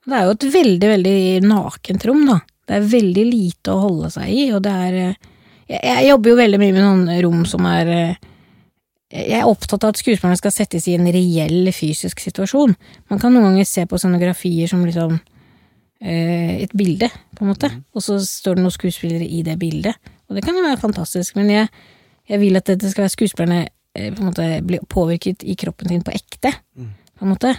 [0.04, 2.40] Det er jo et veldig, veldig nakent rom, da.
[2.68, 5.30] Det er veldig lite å holde seg i, og det er eh,
[5.72, 8.30] Jeg, jobber jo veldig mye med noen rom som er eh,
[9.12, 12.74] Jeg er opptatt av at skuespillerne skal settes i en reell fysisk situasjon.
[13.12, 15.18] Man kan noen ganger se på scenografier som liksom
[16.00, 20.12] eh, et bilde, på en måte, og så står det noen skuespillere i det bildet.
[20.28, 21.68] Og det kan jo være fantastisk, men jeg,
[22.28, 25.92] jeg vil at det skal være skuespillerne eh, på en måte blir påvirket i kroppen
[25.92, 27.52] sin på ekte, på en måte.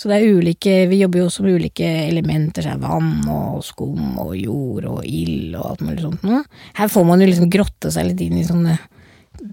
[0.00, 3.58] Så det er ulike, vi jobber jo også med ulike elementer, så er vann og
[3.66, 6.38] skum og jord og ild og alt mulig sånt noe.
[6.78, 8.78] Her får man jo liksom grotte seg litt inn i sånne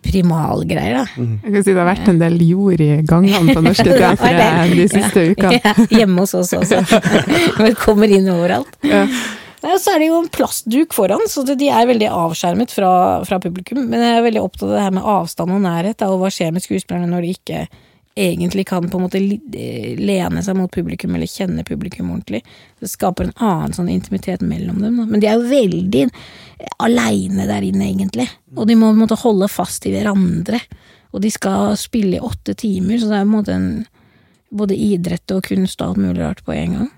[0.03, 1.03] primalgreier, da.
[1.17, 4.86] Jeg kan si Det har vært en del jord i gangene på norske teatre de
[4.91, 5.60] siste ukene.
[5.60, 6.79] Ja, hjemme hos oss også.
[7.60, 8.71] Det kommer inn overalt.
[8.88, 9.03] Ja.
[9.63, 12.93] Nei, så er det jo en plastduk foran, så de er veldig avskjermet fra,
[13.27, 13.83] fra publikum.
[13.89, 16.55] Men jeg er veldig opptatt av det her med avstand og nærhet, og hva skjer
[16.55, 17.63] med skuespillerne når de ikke
[18.17, 22.43] egentlig kan på en måte eh, lene seg mot publikum eller kjenne publikum ordentlig.
[22.82, 24.97] Det skaper en annen sånn intimitet mellom dem.
[24.97, 25.06] Da.
[25.06, 26.08] Men de er jo veldig
[26.84, 28.27] aleine der inne, egentlig.
[28.56, 30.62] Og de må på en måte holde fast i hverandre.
[31.13, 33.69] Og de skal spille i åtte timer, så det er på en måte en
[34.58, 36.91] både idrett og kunst og alt mulig rart på en gang.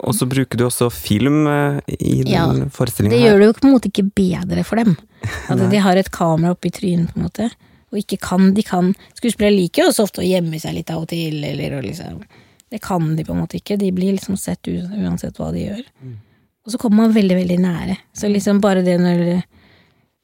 [0.00, 3.56] Og så bruker du også film eh, i den Ja, forestillinga Det gjør det jo
[3.58, 4.96] på en måte ikke bedre for dem.
[5.52, 7.50] At de har et kamera oppi trynet, på en måte.
[7.90, 11.04] Og ikke kan, de kan Skuespillere liker jo også ofte å gjemme seg litt av
[11.04, 12.20] og til, eller og liksom
[12.70, 13.78] Det kan de på en måte ikke.
[13.80, 15.86] De blir liksom sett uansett hva de gjør.
[16.66, 17.96] Og så kommer man veldig, veldig nære.
[18.14, 19.24] Så liksom bare det når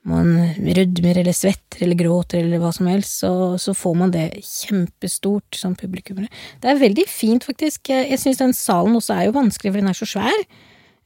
[0.07, 0.29] man
[0.63, 5.59] rødmer eller svetter eller gråter eller hva som helst, så, så får man det kjempestort
[5.59, 6.31] som publikummere.
[6.63, 7.91] Det er veldig fint, faktisk.
[7.91, 10.47] Jeg, jeg syns den salen også er jo vanskelig, for den er så svær.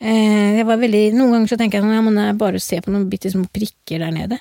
[0.01, 2.79] Eh, jeg var veldig, noen ganger så tenker jeg sånn, ja, men jeg bare se
[2.81, 4.39] på noen bitte små prikker der nede.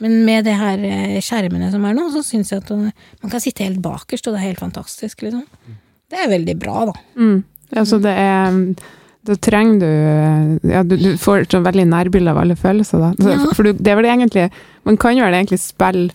[0.00, 2.88] Men med det her eh, skjermene som er nå, så syns jeg at uh,
[3.20, 5.44] man kan sitte helt bakerst, og det er helt fantastisk, liksom.
[6.12, 6.96] Det er veldig bra, da.
[7.20, 7.38] Mm.
[7.76, 8.56] Altså, det er
[9.24, 13.12] Da trenger du Ja, du, du får et sånn veldig nærbilde av alle følelser, da.
[13.16, 13.54] Så, Ja.
[13.56, 14.50] For du, det er vel egentlig
[14.84, 16.10] Man kan jo vel egentlig spille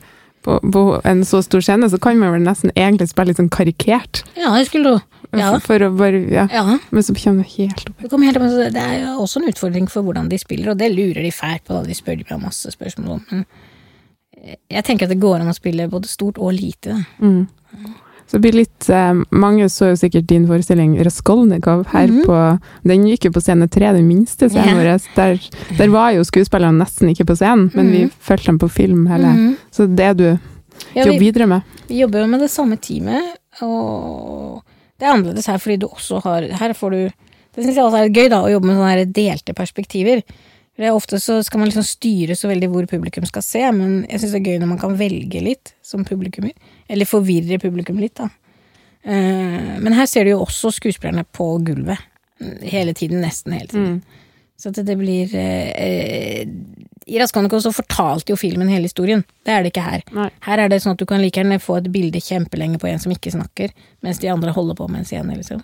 [0.46, 3.50] på, på en så stor scene, så kan man vel nesten egentlig spille litt sånn
[3.52, 4.22] karikert.
[4.38, 5.00] Ja, jeg skulle
[5.34, 5.52] Ja.
[5.60, 6.48] For, for å bare Ja.
[6.52, 6.78] ja.
[6.92, 7.98] Men så kommer helt opp.
[8.02, 10.78] Det, kommer helt, opp- det er jo også en utfordring for hvordan de spiller, og
[10.78, 11.74] det lurer de fælt på.
[11.74, 11.84] Da.
[11.84, 13.46] De spør meg masse spørsmål om men
[14.72, 16.94] jeg tenker at det går an å spille både stort og lite.
[17.20, 17.48] Mm.
[18.28, 22.26] Så det blir litt eh, Mange så jo sikkert din forestilling Raskolnikov her Mhm.
[22.26, 24.98] på Den gikk jo på scene tre, den minste scenen yeah.
[24.98, 25.10] vår.
[25.16, 25.40] Der,
[25.78, 28.12] der var jo skuespillerne nesten ikke på scenen, men vi Mhm.
[28.20, 29.28] fulgte dem på film hele.
[29.34, 29.58] Mhm.
[29.72, 30.24] Så det du
[30.94, 31.62] Ja, jobber vi, videre med.
[31.88, 33.24] vi jobber jo med det samme teamet,
[33.62, 34.62] og
[34.98, 37.00] det er annerledes her fordi du også har Her får du
[37.58, 40.22] Det syns jeg også er gøy, da, å jobbe med sånne her delte perspektiver.
[40.78, 44.04] For det Ofte så skal man liksom styre så veldig hvor publikum skal se, men
[44.06, 46.54] jeg syns det er gøy når man kan velge litt som publikummer.
[46.86, 48.28] Eller forvirre publikum litt, da.
[49.02, 51.98] Eh, Men her ser du jo også skuespillerne på gulvet.
[52.62, 53.98] Hele tiden, nesten hele tiden.
[54.58, 56.46] Så at det blir eh,
[57.08, 59.22] I Raskolnikov så fortalte jo filmen hele historien.
[59.48, 60.02] Det er det ikke her.
[60.16, 60.28] Nei.
[60.44, 63.00] Her er det sånn at du kan like gjerne få et bilde kjempelenge på en
[63.00, 63.72] som ikke snakker,
[64.04, 65.62] mens de andre holder på med en scene, liksom.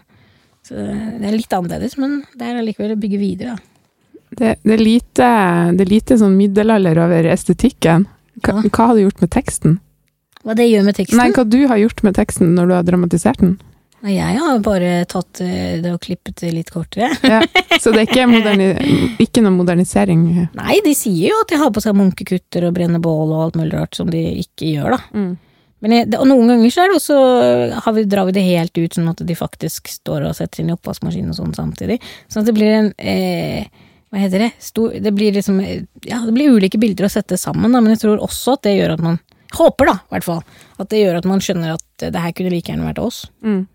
[0.64, 3.58] Så det er litt annerledes, men det er allikevel å bygge videre.
[4.34, 5.28] Det, det, er lite,
[5.76, 8.08] det er lite sånn middelalder over estetikken.
[8.40, 8.70] Hva, Ja.
[8.72, 9.76] hva har du gjort med teksten?
[10.44, 11.20] Hva det gjør med teksten?
[11.20, 13.58] Nei, hva du har gjort med teksten når du har dramatisert den?
[14.04, 17.08] Jeg har bare tatt eh, det og klippet det litt kortere.
[17.24, 17.40] Ja.
[17.82, 20.26] Så det er ikke, ikke noe modernisering?
[20.58, 23.58] Nei, de sier jo at de har på seg munkekutter og brenner bål og alt
[23.60, 25.00] mulig rart som de ikke gjør, da.
[25.16, 25.32] Mm.
[25.84, 27.16] Men jeg, og noen ganger så er det også
[27.84, 30.72] har vi, drar vi det helt ut sånn at de faktisk står og setter inn
[30.72, 31.98] i oppvaskmaskinen og sånn samtidig.
[32.32, 33.68] Sånn at det blir en eh,
[34.14, 34.54] Hva heter det?
[34.64, 37.96] Stor, det blir liksom eh, Ja, det blir ulike bilder å sette sammen, da, men
[37.96, 39.20] jeg tror også at det gjør at man
[39.54, 40.40] Håper, da, i hvert fall.
[40.82, 43.20] At det gjør at man skjønner at det her kunne like gjerne vært oss.
[43.46, 43.68] Mm.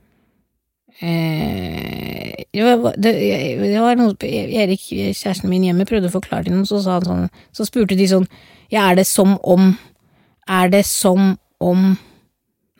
[0.98, 3.12] Eh, det, var, det,
[3.61, 7.06] det var noe Erik, kjæresten min hjemme, prøvde å forklare til noen, så sa han
[7.06, 8.26] sånn Så spurte de sånn
[8.66, 9.68] Ja, er det som om
[10.50, 11.84] Er det som om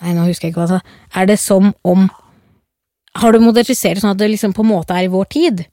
[0.02, 0.98] Nei, nå husker jeg ikke hva han sa.
[1.18, 2.09] Er det som om
[3.18, 5.64] Har du modernisert det sånn at det liksom på en måte er i vår tid?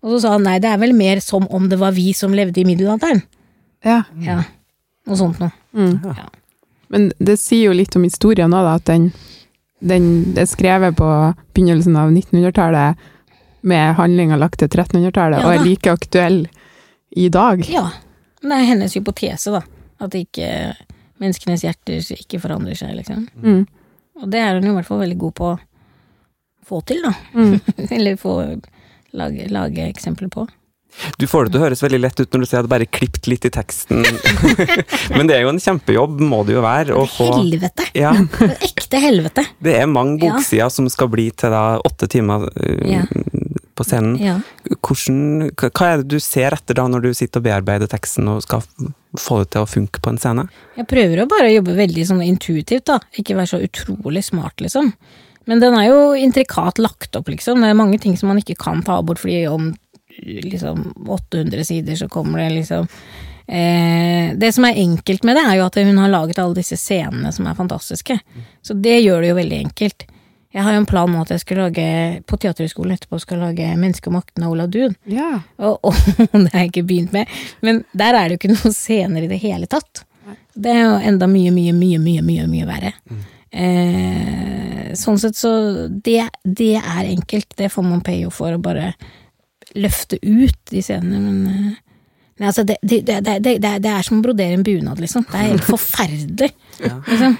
[0.00, 2.32] Og så sa han nei, det er vel mer som om det var vi som
[2.32, 3.20] levde i middelalderen.
[3.84, 4.02] Ja.
[4.24, 4.38] Ja,
[5.08, 5.52] noe sånt noe.
[5.76, 5.98] Mm.
[6.04, 6.28] Ja.
[6.92, 9.10] Men det sier jo litt om historien òg, at den,
[9.80, 11.08] den er skrevet på
[11.56, 13.08] begynnelsen av 1900-tallet
[13.60, 16.40] med handlinga lagt til 1300-tallet, Ja og er like aktuell
[17.10, 17.64] i dag.
[17.68, 17.88] Ja.
[18.40, 19.60] Det er hennes hypotese, da.
[20.00, 20.48] At ikke
[21.20, 23.26] menneskenes hjerter ikke forandrer seg, liksom.
[23.42, 23.66] Mm.
[24.20, 25.58] Og det er hun i hvert fall veldig god på å
[26.70, 27.12] få til, da.
[27.36, 27.58] Mm.
[27.96, 28.36] Eller få
[29.16, 30.46] lage, lage eksempler på.
[31.18, 32.86] Du får det til å høres veldig lett ut når du sier at det bare
[32.86, 34.02] er klippet litt i teksten.
[35.16, 36.96] Men det er jo en kjempejobb, må det jo være.
[36.98, 37.86] Å få Helvete!
[37.96, 38.12] ja,
[38.70, 39.44] ekte helvete!
[39.62, 40.34] det er mange Ja.
[40.36, 43.04] boksider som skal bli til da åtte timer uh, Ja.
[43.78, 44.18] på scenen.
[44.20, 44.34] Ja.
[44.76, 48.42] Hvordan, hva er det du ser etter da, når du sitter og bearbeider teksten og
[48.44, 48.64] skal
[49.18, 50.44] få det til å funke på en scene?
[50.76, 52.98] Jeg prøver å bare jobbe veldig sånn intuitivt, da.
[53.20, 54.92] Ikke være så utrolig smart, liksom.
[55.48, 57.62] Men den er jo intrikat lagt opp, liksom.
[57.64, 59.70] Det er mange ting som man ikke kan ta bort, fordi om
[60.22, 62.86] liksom 800 sider så kommer det liksom
[63.46, 66.76] eh, Det som er enkelt med det, er jo at hun har laget alle disse
[66.76, 68.18] scenene som er fantastiske.
[68.62, 70.06] Så det gjør det jo veldig enkelt.
[70.50, 71.88] Jeg har jo en plan nå at jeg skal lage
[72.26, 74.96] på Teaterhøgskolen etterpå skal lage 'Mennesket og makten' av Ola Duun.
[75.06, 75.42] Ja.
[75.58, 75.78] Og,
[76.32, 77.26] og det har jeg ikke begynt med,
[77.62, 80.02] men der er det jo ikke noen scener i det hele tatt.
[80.54, 82.92] Det er jo enda mye, mye, mye, mye, mye, mye verre.
[83.50, 85.52] Eh, sånn sett så
[85.90, 88.92] det, det er enkelt, det får man payo for å bare
[89.78, 91.76] løfte ut de scenene, men
[92.40, 95.26] men altså, det, det, det, det, er som å brodere en bunad, liksom.
[95.28, 96.48] Det er helt forferdelig.
[96.80, 97.34] Liksom.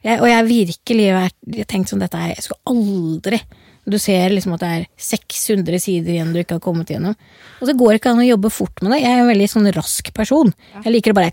[0.00, 1.36] Jeg, og jeg har virkelig vært,
[1.68, 3.42] tenkt sånn dette her, jeg skulle aldri
[3.88, 7.16] Du ser liksom at det er 600 sider igjen du ikke har kommet gjennom.
[7.60, 9.02] Og så går det ikke an å jobbe fort med det.
[9.02, 10.54] Jeg er en veldig sånn rask person.
[10.78, 11.32] Jeg liker det bare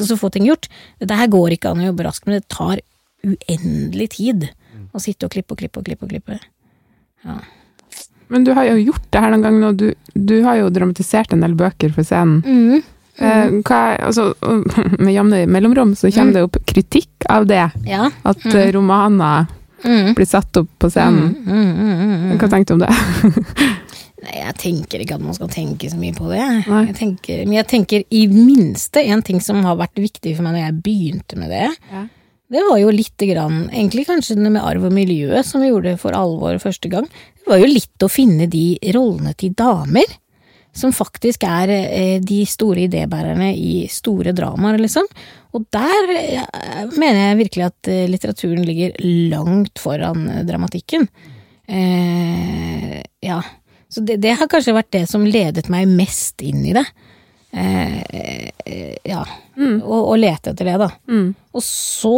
[0.00, 0.68] og så få ting gjort.
[1.02, 2.80] Dette her går ikke an å jobbe raskt, men det tar
[3.26, 4.46] uendelig tid
[4.94, 6.06] å sitte og klippe og klippe og klippe.
[6.06, 6.38] og klippe.
[7.26, 7.38] Ja.
[8.30, 9.72] Men du har jo gjort det her noen gang nå.
[9.76, 12.40] Du, du har jo dramatisert en del bøker for scenen.
[12.46, 12.82] Mm.
[13.20, 13.56] Mm.
[13.68, 14.30] hva altså,
[15.04, 16.36] med jevne mellomrom så kommer Mm.
[16.38, 17.66] det opp kritikk av det.
[17.84, 18.06] Ja.
[18.24, 19.46] At eh, romaner
[19.84, 20.12] Mm.
[20.14, 21.30] blir satt opp på scenen.
[21.40, 22.38] Mm, mm, mm, mm, mm.
[22.38, 22.90] Hva tenkte du om det?
[24.20, 26.42] Nei, jeg tenker ikke at man skal tenke så mye på det.
[26.68, 30.58] Jeg tenker, men jeg tenker i minste en ting som har vært viktig for meg
[30.58, 31.70] når jeg begynte med det.
[31.92, 32.02] Ja.
[32.50, 35.94] Det var jo lite grann, egentlig kanskje det med arv og miljø som vi gjorde
[36.02, 37.06] for alvor første gang.
[37.38, 40.18] Det var jo litt å finne de rollene til damer.
[40.74, 45.06] Som faktisk er eh, de store idébærerne i store dramaer, liksom.
[45.58, 46.10] Og der
[46.94, 48.94] mener jeg virkelig at eh, litteraturen ligger
[49.32, 51.08] langt foran eh, dramatikken.
[51.66, 53.40] Eh, ja.
[53.90, 56.86] Så det, det har kanskje vært det som ledet meg mest inn i det.
[57.52, 58.50] Eh,
[59.04, 59.24] ja.
[59.58, 59.74] ja.
[59.82, 60.90] Og, og lete etter det, da.
[61.10, 61.28] Mm.
[61.56, 62.14] Og så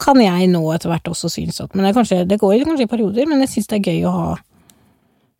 [0.00, 2.90] kan jeg nå etter hvert også synes at Men det, kanskje, det går kanskje i
[2.90, 4.26] perioder, men jeg synes det er gøy å ha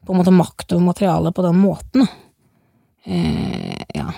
[0.04, 2.06] på en måte makt over materialet på den måten.
[3.04, 4.10] Eh, ja.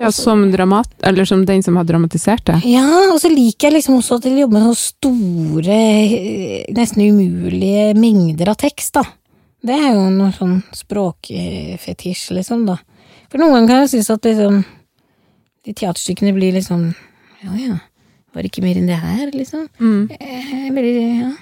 [0.00, 2.56] Ja, som dramat, eller som den som har dramatisert det.
[2.66, 7.04] ja, og så liker jeg liksom også at de jobber med så store, eh, nesten
[7.06, 9.04] umulige mengder av tekst, da.
[9.64, 12.80] Det er jo noe sånn språkfetisj, liksom, da.
[13.30, 14.60] For noen ganger kan jeg synes at liksom
[15.64, 16.90] de teaterstykkene blir liksom
[17.44, 17.76] Ja ja,
[18.34, 19.66] var det ikke mer enn det her, liksom?
[19.80, 20.06] Mm.
[20.12, 21.32] Jeg, veldig, ja.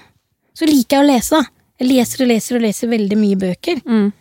[0.53, 1.63] Så liker jeg å lese, da.
[1.81, 3.79] Jeg leser og leser og leser veldig mye bøker.
[3.87, 4.11] Mm.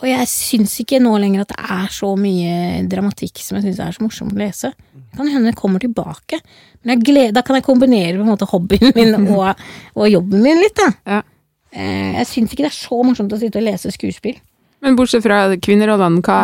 [0.00, 3.80] Og jeg syns ikke nå lenger at det er så mye dramatikk som jeg syns
[3.84, 4.70] er så morsomt å lese.
[4.94, 6.38] Det kan hende det kommer tilbake.
[6.82, 9.64] Men jeg gleder, da kan jeg kombinere på en måte hobbyen min og,
[9.96, 10.90] og jobben min litt, da.
[11.14, 11.22] Ja.
[11.72, 14.38] Eh, Jeg syns ikke det er så morsomt å sitte og lese skuespill.
[14.80, 16.38] Men bortsett fra kvinnerollene, hva,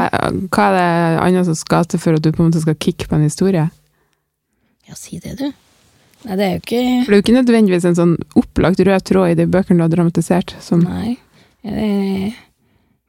[0.52, 0.88] hva er det
[1.24, 3.68] annet som skal til for at du på en måte skal kicke på en historie?
[4.86, 5.46] Ja, si det, du.
[6.26, 9.06] Nei, det er jo ikke For det er jo ikke nødvendigvis en sånn opplagt rød
[9.08, 10.56] tråd i de bøkene du har dramatisert.
[10.64, 11.16] Som, Nei.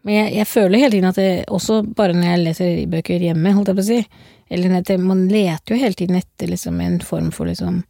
[0.08, 3.54] Men jeg, jeg føler hele tiden at det, også bare når jeg leser bøker hjemme,
[3.54, 4.00] holdt jeg på å si,
[4.48, 7.82] eller det, man leter jo hele tiden etter liksom en form for liksom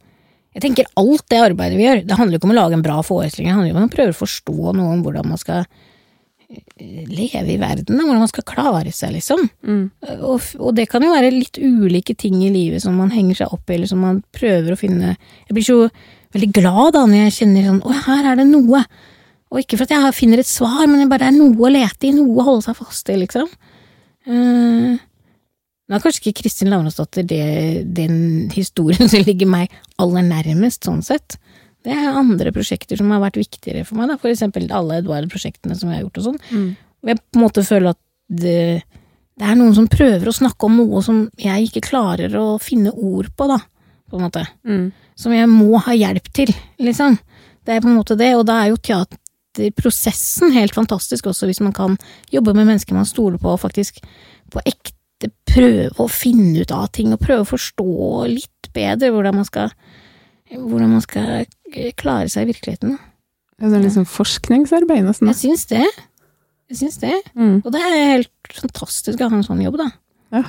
[0.56, 2.82] Jeg tenker alt det arbeidet vi gjør, det handler jo ikke om å lage en
[2.82, 5.68] bra forestilling, det handler jo om å prøve å forstå noe om hvordan man skal
[6.78, 9.42] leve i verden, hvordan man skal klare seg, liksom.
[9.60, 9.82] mm.
[10.24, 13.52] Og, og det kan jo være litt ulike ting i livet som man henger seg
[13.52, 15.78] opp i, eller som man prøver å finne Jeg blir så
[16.34, 18.80] veldig glad da når jeg kjenner sånn Å, her er det noe.
[19.48, 22.08] Og ikke for at jeg finner et svar, men det bare er noe å lete
[22.08, 23.48] i, noe å holde seg fast i, liksom.
[24.28, 24.96] Uh,
[25.88, 28.18] nå er kanskje ikke Kristin Lavransdatter den
[28.52, 31.38] historien som ligger meg aller nærmest, sånn sett.
[31.88, 34.18] Det er andre prosjekter som har vært viktigere for meg, da.
[34.20, 36.40] for eksempel alle Edvard-prosjektene som jeg har gjort og sånn.
[36.52, 36.68] Mm.
[37.08, 38.58] Jeg på en måte føler at det,
[39.38, 42.92] det er noen som prøver å snakke om noe som jeg ikke klarer å finne
[42.92, 43.56] ord på, da,
[44.10, 44.44] på en måte.
[44.68, 44.90] Mm.
[45.18, 47.16] Som jeg må ha hjelp til, liksom.
[47.64, 51.62] Det er på en måte det, og da er jo teaterprosessen helt fantastisk også, hvis
[51.64, 51.96] man kan
[52.32, 54.02] jobbe med mennesker man stoler på, og faktisk
[54.52, 57.88] på ekte prøve å finne ut av ting, og prøve å forstå
[58.32, 59.72] litt bedre hvordan man skal,
[60.52, 61.48] hvordan man skal
[61.98, 62.98] klare seg i virkeligheten.
[63.58, 65.30] Ja, Det er liksom forskningsarbeid, nesten.
[65.32, 65.86] Jeg syns det.
[66.68, 67.14] Jeg syns det.
[67.34, 67.56] Mm.
[67.64, 69.88] Og det er helt fantastisk å ha en sånn jobb, da.
[70.34, 70.42] Ja.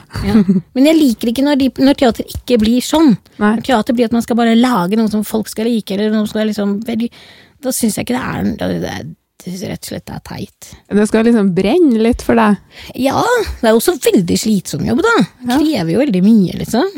[0.75, 3.13] Men jeg liker ikke når, de, når teater ikke blir sånn.
[3.39, 3.53] Nei.
[3.55, 6.25] Når teater blir at man skal bare lage noe som folk skal like, eller noe
[6.25, 8.25] som skal liksom Da syns jeg ikke det
[8.60, 8.97] er det,
[9.39, 10.71] Det er rett og slett er teit.
[10.91, 12.60] Det skal liksom brenne litt for deg.
[12.99, 13.23] Ja,
[13.62, 15.15] det er også veldig slitsom jobb, da.
[15.47, 16.91] Det krever jo veldig mye, liksom.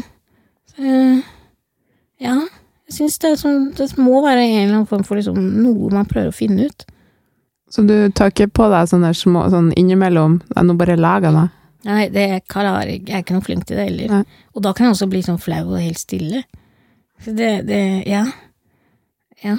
[0.73, 0.95] Så,
[2.21, 2.39] ja,
[2.91, 6.09] jeg syns det, sånn, det må være en eller annen form for liksom, noe man
[6.09, 6.85] prøver å finne ut.
[7.71, 11.47] Så du tar ikke på deg sånne små sånn innimellom nå bare lager jeg det.
[11.87, 14.11] Nei, det er, Jeg er ikke noe flink til det heller.
[14.11, 14.25] Nei.
[14.53, 16.43] Og da kan jeg også bli sånn flau og helt stille.
[17.23, 18.25] Så det, det Ja.
[19.41, 19.55] Ja.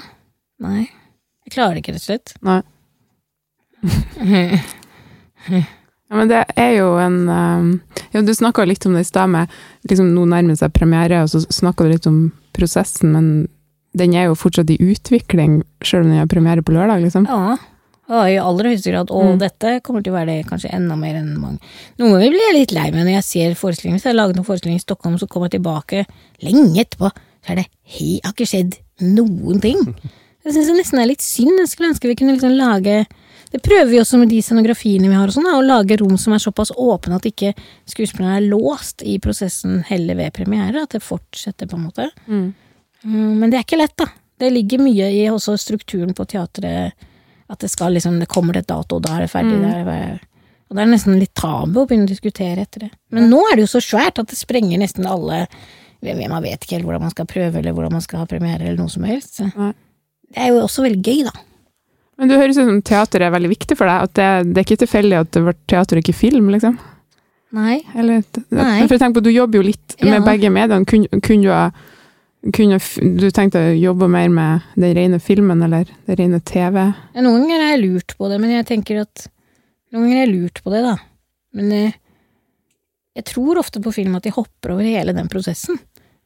[0.62, 0.85] Nei.
[1.47, 2.37] Jeg klarer det ikke, rett og slett.
[2.47, 2.61] Nei.
[6.12, 7.68] Ja, men det er jo en um,
[8.12, 9.48] Ja, du snakka litt om det i stad med
[9.88, 12.18] liksom Nå nærmer seg premiere, og så snakka du litt om
[12.53, 13.31] prosessen, men
[13.96, 17.25] den er jo fortsatt i utvikling, sjøl om den har premiere på lørdag, liksom.
[17.29, 17.57] Ja.
[18.12, 19.11] Ja, i aller høyeste grad.
[19.14, 19.38] Og Mm.
[19.40, 21.59] dette kommer til å være det kanskje enda mer enn mange.
[21.98, 23.96] Noen ganger blir jeg litt lei meg når jeg ser forestillinger.
[24.01, 26.05] Hvis jeg har laget noen forestilling i Stockholm, så kommer jeg tilbake
[26.42, 27.09] lenge etterpå,
[27.44, 29.81] så er det hei, har ikke skjedd noen ting.
[30.44, 31.57] Jeg syns nesten det er litt synd.
[31.62, 33.07] Jeg skulle ønske vi kunne liksom lage
[33.53, 36.33] Det prøver vi også med de scenografiene vi har, og sånn, å lage rom som
[36.33, 37.53] er såpass åpne at ikke
[37.91, 40.87] skuespillerne er låst i prosessen heller ved premiere.
[40.87, 42.09] At det fortsetter, på en måte.
[42.27, 42.47] Mm.
[43.05, 44.09] Mm, Men det er ikke lett, da.
[44.41, 46.97] Det ligger mye i også strukturen på teatret.
[47.53, 49.59] At det skal liksom, det kommer til et dato, og da er det ferdig.
[49.61, 49.69] Mm.
[49.69, 50.19] Det er.
[50.73, 52.91] Og det er nesten litt tabu å begynne å diskutere etter det.
[53.12, 55.45] Men nå er det jo så svært at det sprenger nesten alle
[56.03, 58.81] Man vet ikke helt hvordan man skal prøve, eller hvordan man skal ha premiere, eller
[58.81, 59.37] noe som helst.
[59.37, 59.51] Så.
[60.33, 61.35] Det er jo også veldig gøy, da.
[62.20, 64.09] Men du høres ut som teater er veldig viktig for deg.
[64.09, 66.77] At det, det er ikke tilfeldig at det ble teater og ikke film, liksom?
[67.57, 67.79] Nei.
[67.98, 68.22] Eller,
[68.55, 68.85] Nei.
[68.88, 70.22] For tenk på, du jobber jo litt med Ja.
[70.25, 70.87] begge mediene.
[70.88, 71.66] Kunne, kun du ha
[72.53, 72.79] kunne
[73.20, 76.79] du tenkt å jobbe mer med den rene filmen, eller den rene TV?
[77.14, 79.29] Ja, Noen ganger har jeg lurt på det, men jeg tenker at
[79.92, 80.94] Noen ganger har jeg lurt på det, da.
[81.55, 81.92] Men jeg,
[83.20, 85.79] jeg tror ofte på film at de hopper over hele den prosessen.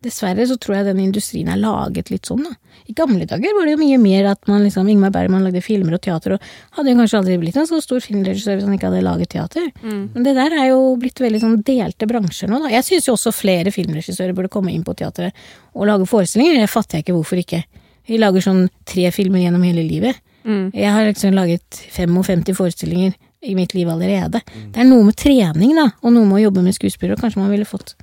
[0.07, 2.53] Dessverre så tror jeg den industrien er laget litt sånn, da.
[2.87, 5.97] I gamle dager var det jo mye mer at man liksom Ingmar Bergman lagde filmer
[5.97, 8.91] og teater, og hadde jo kanskje aldri blitt en så stor filmregissør hvis han ikke
[8.93, 9.67] hadde laget teater.
[10.15, 12.71] Men det der er jo blitt veldig sånn delte bransjer nå, da.
[12.77, 15.35] Jeg syns jo også flere filmregissører burde komme inn på teatret
[15.75, 16.63] og lage forestillinger.
[16.63, 17.65] Det fatter jeg ikke hvorfor ikke.
[18.07, 20.23] Vi lager sånn tre filmer gjennom hele livet.
[20.47, 20.69] Mm.
[20.71, 23.17] Jeg har liksom laget 55 forestillinger
[23.47, 24.41] i mitt liv allerede.
[24.73, 27.43] Det er noe med trening, da, og noe med å jobbe med skuespillere, og kanskje
[27.43, 27.97] man ville fått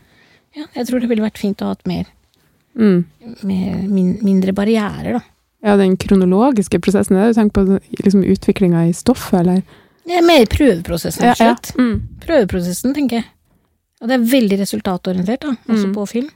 [0.56, 2.06] Ja, jeg tror det ville vært fint å ha hatt mer,
[2.78, 3.06] Mm.
[3.44, 5.22] mer min, mindre barrierer, da.
[5.64, 9.62] Ja, den kronologiske prosessen, det er du tenkt på liksom utviklinga i stoffet, eller?
[10.06, 11.70] Det er mer prøveprosessen, rett og slett.
[11.80, 12.02] Mm.
[12.26, 13.26] Prøveprosessen, tenker jeg.
[14.02, 15.94] Og det er veldig resultatorientert, da, også Mm.
[15.96, 16.30] på film.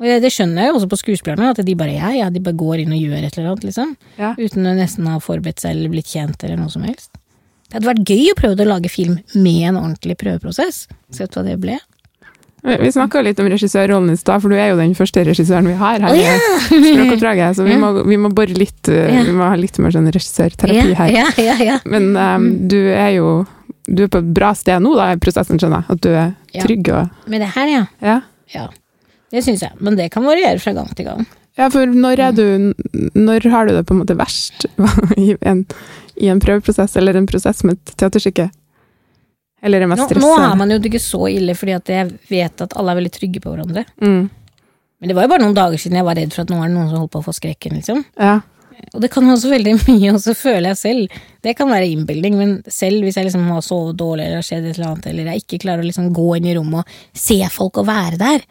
[0.00, 2.40] Og det, det skjønner jeg jo også på skuespillerne, at de bare ja, ja, de
[2.40, 3.96] bare går inn og gjør et eller annet, liksom.
[4.18, 4.34] Ja.
[4.38, 7.10] Uten å nesten ha forberedt seg eller blitt kjent eller noe som helst.
[7.68, 10.86] Det hadde vært gøy å prøve å lage film med en ordentlig prøveprosess.
[11.10, 11.78] Sett hva det ble.
[12.64, 15.66] Vi, vi snakka litt om regissørrollen i stad, for du er jo den første regissøren
[15.68, 16.22] vi har her i
[16.70, 20.08] språkoppdraget, så vi må, vi må bore litt uh, Vi må ha litt mer sånn
[20.08, 21.12] regissørterapi her.
[21.12, 21.76] ja, ja, ja.
[21.84, 23.42] Men um, du er jo
[23.84, 25.92] du er på et bra sted nå da, i prosessen, skjønner jeg.
[25.92, 27.84] At du er trygg og Med det her, ja.
[28.00, 28.18] Ja.
[28.54, 28.66] ja.
[29.34, 29.76] Det syns jeg.
[29.84, 31.26] Men det kan variere fra gang til gang.
[31.58, 32.72] Ja, for når er du
[33.14, 34.66] Når har du det på en måte verst
[35.20, 35.64] i en,
[36.16, 38.48] i en prøveprosess, eller en prosess med et teaterstykke?
[39.64, 40.20] Eller er man stressa?
[40.20, 43.12] Nå, nå er man jo ikke så ille, fordi jeg vet at alle er veldig
[43.14, 43.86] trygge på hverandre.
[44.04, 44.26] Mm.
[45.00, 46.68] Men det var jo bare noen dager siden jeg var redd for at nå er
[46.68, 48.04] det noen som holdt på å få skrekken, liksom.
[48.20, 48.38] Ja.
[48.92, 52.36] Og det kan også veldig mye, og så føler jeg selv Det kan være innbilning,
[52.40, 55.30] men selv hvis jeg liksom har sovet dårlig eller har skjedd et eller annet, eller
[55.30, 58.44] jeg ikke klarer å liksom gå inn i rommet og se folk og være der,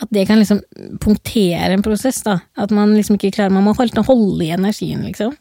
[0.00, 0.62] at det kan liksom
[1.02, 2.38] punktere en prosess, da.
[2.56, 5.34] At man liksom ikke klarer Man må holde, holde i energien, liksom.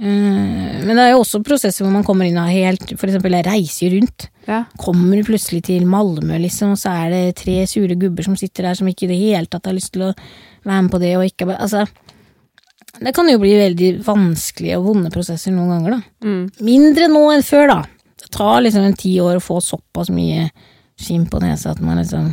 [0.00, 3.34] Eh, Men det er jo også prosesser hvor man kommer inn og helt For eksempel,
[3.36, 4.28] jeg reiser rundt.
[4.48, 4.64] ja.
[4.80, 8.74] Kommer plutselig til Malmö, liksom, og så er det tre sure gubber som sitter der
[8.78, 10.14] som ikke i det hele tatt har lyst til å
[10.64, 11.86] være med på det, og ikke Altså,
[13.02, 16.28] det kan jo bli veldig vanskelige og vonde prosesser noen ganger, da.
[16.28, 16.42] Mm.
[16.60, 17.80] Mindre nå enn før, da.
[18.22, 20.48] Det tar liksom en ti år å få såpass mye
[21.00, 22.32] skinn på nesa at man liksom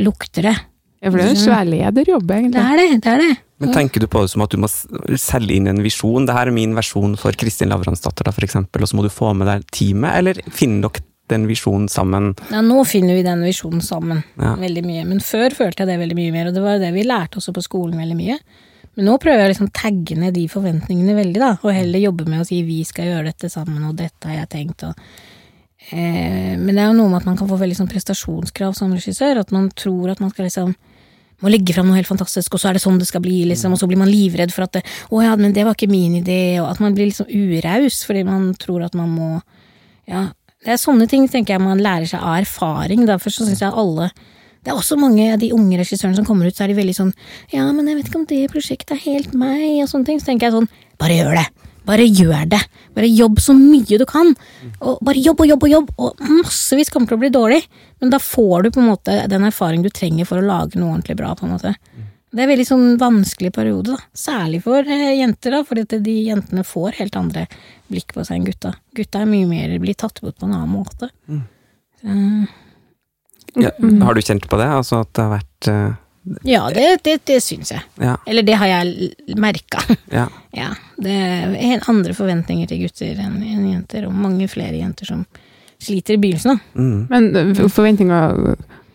[0.00, 0.56] lukter det.
[1.02, 3.36] ja, for det er en svær lederjobb, Det er det, det er det.
[3.64, 6.26] Men tenker du på det som at du må selge inn en visjon?
[6.28, 9.48] Det her er min versjon for Kristin Lavransdatter, eksempel, og så må du få med
[9.50, 12.34] deg teamet, eller finner dere den visjonen sammen?
[12.52, 14.54] Ja, nå finner vi den visjonen sammen Ja.
[14.60, 16.92] veldig mye, men før følte jeg det veldig mye mer, og det var jo det
[16.92, 18.38] vi lærte også på skolen veldig mye.
[18.96, 22.28] Men nå prøver jeg å liksom tagge ned de forventningene veldig, da, og heller jobbe
[22.28, 24.94] med å si vi skal gjøre dette sammen, og dette har jeg tenkt, og
[25.90, 28.92] eh, Men det er jo noe med at man kan få veldig sånn prestasjonskrav som
[28.92, 30.76] regissør, at man tror at man skal liksom
[31.44, 33.74] må legge fram noe helt fantastisk, og så er det sånn det skal bli, liksom,
[33.74, 36.22] og så blir man livredd for at det, 'Å ja, men det var ikke min
[36.22, 39.42] idé', og at man blir liksom uraus fordi man tror at man må
[40.06, 40.32] Ja,
[40.64, 43.06] det er sånne ting tenker jeg man lærer seg av erfaring.
[43.06, 44.10] Derfor så syns jeg alle
[44.64, 46.96] Det er også mange av de unge regissørene som kommer ut, så er de veldig
[46.96, 47.12] sånn
[47.52, 50.20] Ja, men jeg vet ikke om det prosjektet er helt meg, og sånne ting.
[50.20, 51.63] Så tenker jeg sånn Bare gjør det!
[51.84, 52.60] Bare gjør det!
[52.96, 54.32] Bare jobb så mye du kan!
[54.80, 55.92] Og bare jobb og jobb og jobb!
[55.98, 57.60] Og massevis kommer til å bli dårlig,
[58.00, 60.94] men da får du på en måte den erfaring du trenger for å lage noe
[60.94, 61.74] ordentlig bra, på en måte.
[62.34, 64.06] Det er en veldig sånn vanskelig periode, da.
[64.16, 67.44] Særlig for eh, jenter, da, at de jentene får helt andre
[67.92, 68.72] blikk på seg enn gutta.
[68.96, 71.12] Gutta er mye mer blir tatt bort på en annen måte.
[72.00, 72.16] Så,
[73.62, 73.70] Ja,
[74.02, 74.66] har du kjent på det?
[74.66, 75.92] Altså at det har vært eh,
[76.42, 77.82] ja, det, det, det syns jeg.
[78.00, 78.16] Ja.
[78.26, 79.84] Eller det har jeg merka.
[80.12, 80.28] ja.
[80.54, 80.68] Ja,
[81.02, 85.24] det er helt andre forventninger til gutter enn enn jenter, og mange flere jenter som
[85.82, 86.78] sliter i begynnelsen, da.
[86.78, 87.00] Mm.
[87.10, 88.36] Men uh, forventninger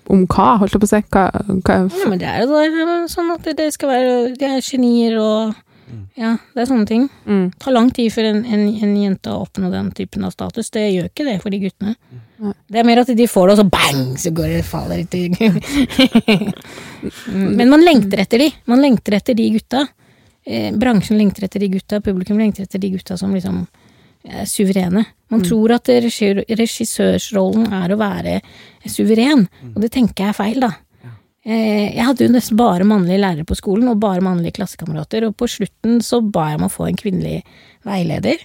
[0.10, 1.02] om hva, holdt jeg på å si?
[1.12, 1.26] Hva,
[1.68, 5.60] hva Ja, men det er jo sånn at det skal være De er genier og
[6.20, 7.08] Ja, det er sånne ting.
[7.26, 7.46] mm.
[7.60, 10.70] Tar lang tid for en, en, en jente å oppnå den typen av status.
[10.74, 11.96] Det gjør ikke det for de guttene.
[12.40, 12.54] Mm.
[12.68, 15.16] Det er mer at de får det, og så bang, så går det faller ut
[17.30, 18.50] Mm, Men man lengter etter de.
[18.68, 19.86] Man lengter etter de gutta.
[20.46, 23.64] Eh, bransjen lengter etter de gutta, publikum lengter etter de gutta som liksom
[24.28, 25.06] er suverene.
[25.32, 28.40] Man tror at regissør, regissørsrollen er å være
[28.90, 30.72] suveren, og det tenker jeg er feil, da.
[31.50, 35.36] Eh, Jeg hadde jo nesten bare mannlige lærere på skolen, og bare mannlige klassekamerater, og
[35.40, 37.42] på slutten så ba jeg om å få en kvinnelig
[37.88, 38.44] veileder.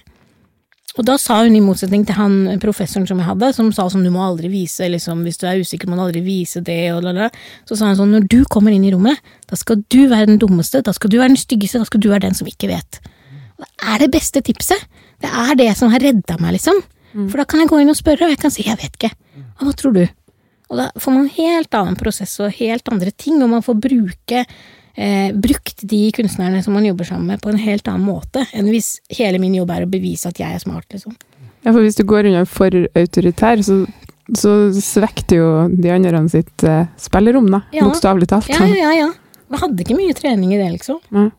[0.95, 4.05] Og da sa hun, i motsetning til han professoren som jeg hadde, som sa sånn
[4.07, 7.03] du må aldri vise, liksom, hvis du er usikker må du aldri vise det, og
[7.03, 7.29] la la,
[7.67, 9.19] så sa hun sånn når du kommer inn i rommet,
[9.51, 12.09] da skal du være den dummeste, da skal du være den styggeste, da skal du
[12.09, 13.01] være den som ikke vet.
[13.59, 14.87] Og det er det beste tipset.
[15.21, 16.79] Det er det som har redda meg, liksom.
[17.29, 19.11] For da kan jeg gå inn og spørre, og jeg kan si jeg vet ikke.
[19.59, 20.05] Og hva tror du?
[20.69, 24.41] Og da får man helt annen prosess og helt andre ting, og man får bruke
[24.41, 28.71] eh, brukt de kunstnerne som man jobber sammen med, på en helt annen måte enn
[28.73, 31.15] hvis hele min jobb er å bevise at jeg er smart, liksom.
[31.65, 33.83] Ja, for hvis du går under for autoritær, så,
[34.37, 37.63] så svekker jo de andre sitt eh, spillerom, da.
[37.73, 37.87] Ja.
[37.87, 38.49] Bokstavelig talt.
[38.53, 39.09] Ja, ja, ja.
[39.49, 41.01] Vi hadde ikke mye trening i det, liksom.
[41.13, 41.29] Ja.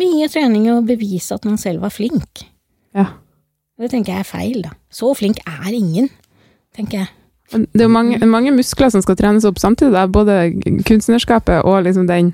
[0.00, 2.44] Mye trening i å bevise at man selv var flink.
[2.96, 3.06] Ja.
[3.80, 4.74] Det tenker jeg er feil, da.
[4.92, 6.08] Så flink er ingen,
[6.76, 7.12] tenker jeg.
[7.50, 10.06] Det er mange, mange muskler som skal trenes opp samtidig, da.
[10.06, 10.36] både
[10.86, 12.30] kunstnerskapet og liksom den,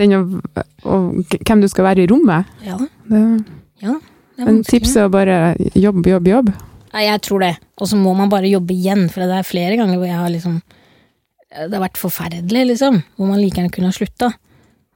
[0.00, 0.40] den og,
[0.82, 2.50] og hvem du skal være i rommet.
[2.66, 2.78] Ja,
[3.10, 3.22] Det,
[3.84, 3.98] ja.
[4.36, 5.38] Det men tipset er å bare
[5.78, 6.52] jobb, jobb, jobb.
[6.92, 7.52] Nei, jeg tror det.
[7.80, 10.32] Og så må man bare jobbe igjen, for det er flere ganger hvor jeg har
[10.32, 10.60] liksom
[11.52, 13.02] Det har vært forferdelig, liksom.
[13.16, 14.30] Hvor man like gjerne kunne ha slutta.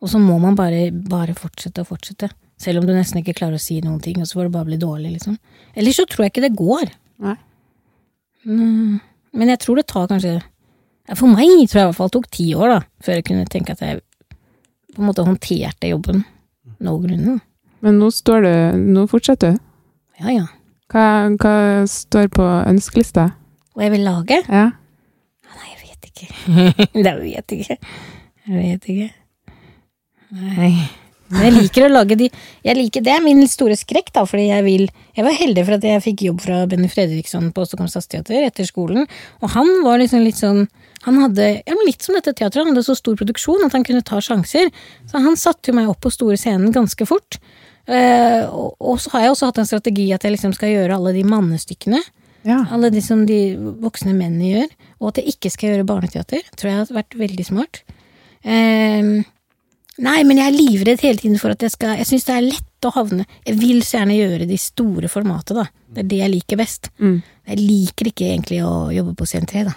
[0.00, 2.30] Og så må man bare, bare fortsette og fortsette.
[2.60, 4.68] Selv om du nesten ikke klarer å si noen ting, og så får det bare
[4.70, 5.36] bli dårlig, liksom.
[5.76, 6.94] Ellers så tror jeg ikke det går.
[7.26, 7.36] Nei.
[8.48, 8.70] Men,
[9.36, 10.38] men jeg tror det tar kanskje
[11.14, 13.46] For meg tror jeg i hvert fall det tok ti år, da, før jeg kunne
[13.50, 14.00] tenke at jeg
[14.96, 16.24] på en måte håndterte jobben
[16.82, 17.36] noenlunde.
[17.84, 18.52] Men nå står du
[18.96, 19.62] Nå fortsetter du.
[20.18, 20.46] Ja, ja.
[20.90, 21.04] Hva,
[21.36, 21.54] hva
[21.90, 23.28] står på ønskelista?
[23.76, 24.40] Hva jeg vil lage?
[24.48, 24.66] Ja.
[25.56, 26.28] Nei, jeg vet ikke.
[26.96, 27.78] jeg vet ikke.
[28.46, 29.10] Jeg vet ikke.
[30.36, 30.72] Nei.
[31.32, 32.28] Men jeg liker å lage de
[32.62, 34.84] jeg liker, Det er min store skrekk, da, fordi jeg vil
[35.16, 38.68] Jeg var heldig for at jeg fikk jobb fra Benny Fredriksson på Stockholm Stadsteater etter
[38.68, 39.08] skolen,
[39.42, 40.66] og han var liksom litt sånn
[41.06, 44.02] han hadde, ja, Litt som dette teatret, han hadde så stor produksjon at han kunne
[44.02, 44.72] ta sjanser.
[45.06, 47.38] Så han satte jo meg opp på store scenen ganske fort.
[47.86, 50.96] Uh, og, og så har jeg også hatt en strategi at jeg liksom skal gjøre
[50.98, 52.00] alle de mannestykkene.
[52.48, 52.64] ja.
[52.74, 53.38] Alle de som de
[53.84, 57.46] voksne mennene gjør, og at jeg ikke skal gjøre barneteater, tror jeg har vært veldig
[57.46, 57.84] smart.
[58.42, 59.22] Ehm,
[59.98, 62.46] nei, men jeg er livredd hele tiden for at jeg skal Jeg syns det er
[62.50, 65.64] lett å havne Jeg vil så gjerne gjøre de store formatet, da.
[65.88, 66.90] Det er det jeg liker best.
[67.00, 67.22] Mm.
[67.48, 69.74] Jeg liker ikke egentlig å jobbe på scene 3, da.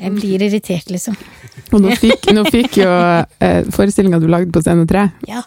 [0.00, 1.14] Jeg blir irritert, liksom.
[1.72, 5.42] Og nå fikk, nå fikk jo eh, forestillinga du lagde på Scene 3, Ja.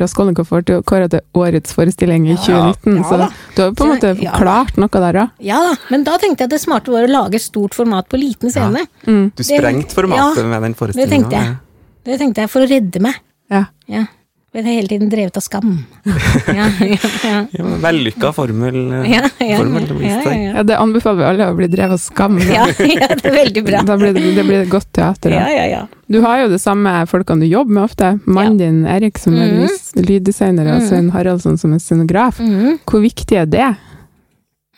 [0.00, 2.72] Raskolnikov ble kåra til årets forestilling i Ja.
[2.74, 3.28] 2019, Ja så da.
[3.56, 4.32] du har jo på en måte Ja.
[4.36, 5.30] klart noe der òg.
[5.40, 8.18] Ja da, men da tenkte jeg at det smarte var å lage stort format på
[8.20, 8.86] liten scene.
[9.06, 9.32] Mm.
[9.36, 11.10] Du sprengte formatet Ja, med den Det forestillinga.
[11.10, 11.56] tenkte jeg.
[12.04, 13.14] Det tenkte jeg for å redde meg.
[13.50, 13.66] Ja.
[13.90, 14.06] Ja.
[14.50, 15.74] Jeg har hele tiden drevet av skam.
[16.50, 17.40] Ja, ja, ja.
[17.54, 18.78] Ja, Vellykka formel.
[18.96, 21.68] eh, Ja, ja, formel det blir ja, ja, ja, det anbefaler vi alle å bli
[21.70, 22.40] drevet av skam.
[22.42, 23.82] ja, ja, det er veldig bra.
[23.86, 25.30] Da blir det, det blir godt teater.
[25.36, 25.44] Da.
[25.54, 25.84] ja, ja.
[26.10, 28.10] Du har jo det samme folkene du jobber med ofte.
[28.26, 30.02] Mannen din Erik som er Mhm.
[30.08, 32.40] lyddesigner, og Svein Haraldsson som er scenograf.
[32.42, 32.80] Mm.
[32.90, 33.68] Hvor viktig er det?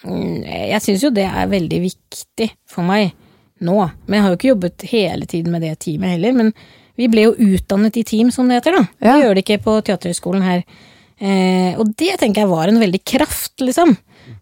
[0.04, 3.14] Mm, Jeg syns jo det er veldig viktig for meg
[3.62, 3.78] nå.
[4.06, 6.32] Men jeg har jo ikke jobbet hele tiden med det teamet heller.
[6.36, 6.52] Men
[6.98, 8.86] vi ble jo utdannet i team, som det heter, da.
[9.00, 9.16] Ja.
[9.16, 10.64] Vi gjør det ikke på Teaterhøgskolen her.
[11.22, 13.94] Eh, og det tenker jeg var en veldig kraft, liksom.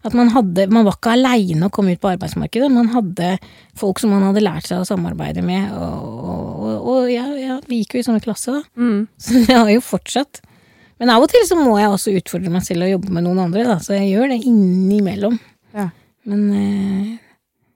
[0.05, 2.69] At man hadde Man var ikke aleine å komme ut på arbeidsmarkedet.
[2.73, 3.35] Man hadde
[3.77, 5.71] folk som man hadde lært seg å samarbeide med.
[5.73, 8.63] Og, og, og ja, ja, vi gikk jo i samme klasse, da.
[8.77, 9.05] Mm.
[9.21, 10.43] Så det har jo fortsatt.
[11.01, 13.45] Men av og til så må jeg også utfordre meg selv og jobbe med noen
[13.47, 13.79] andre, da.
[13.81, 15.39] Så jeg gjør det innimellom.
[15.77, 15.87] Ja.
[16.29, 17.13] Men eh,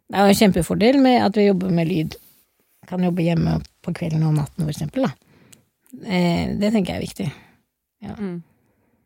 [0.06, 2.18] det er jo en kjempefordel med at vi jobber med lyd.
[2.86, 5.08] Kan jobbe hjemme på kvelden og natten, for eksempel.
[5.08, 5.14] Da.
[6.04, 7.28] Eh, det tenker jeg er viktig.
[8.06, 8.16] Ja.
[8.18, 8.40] Mm.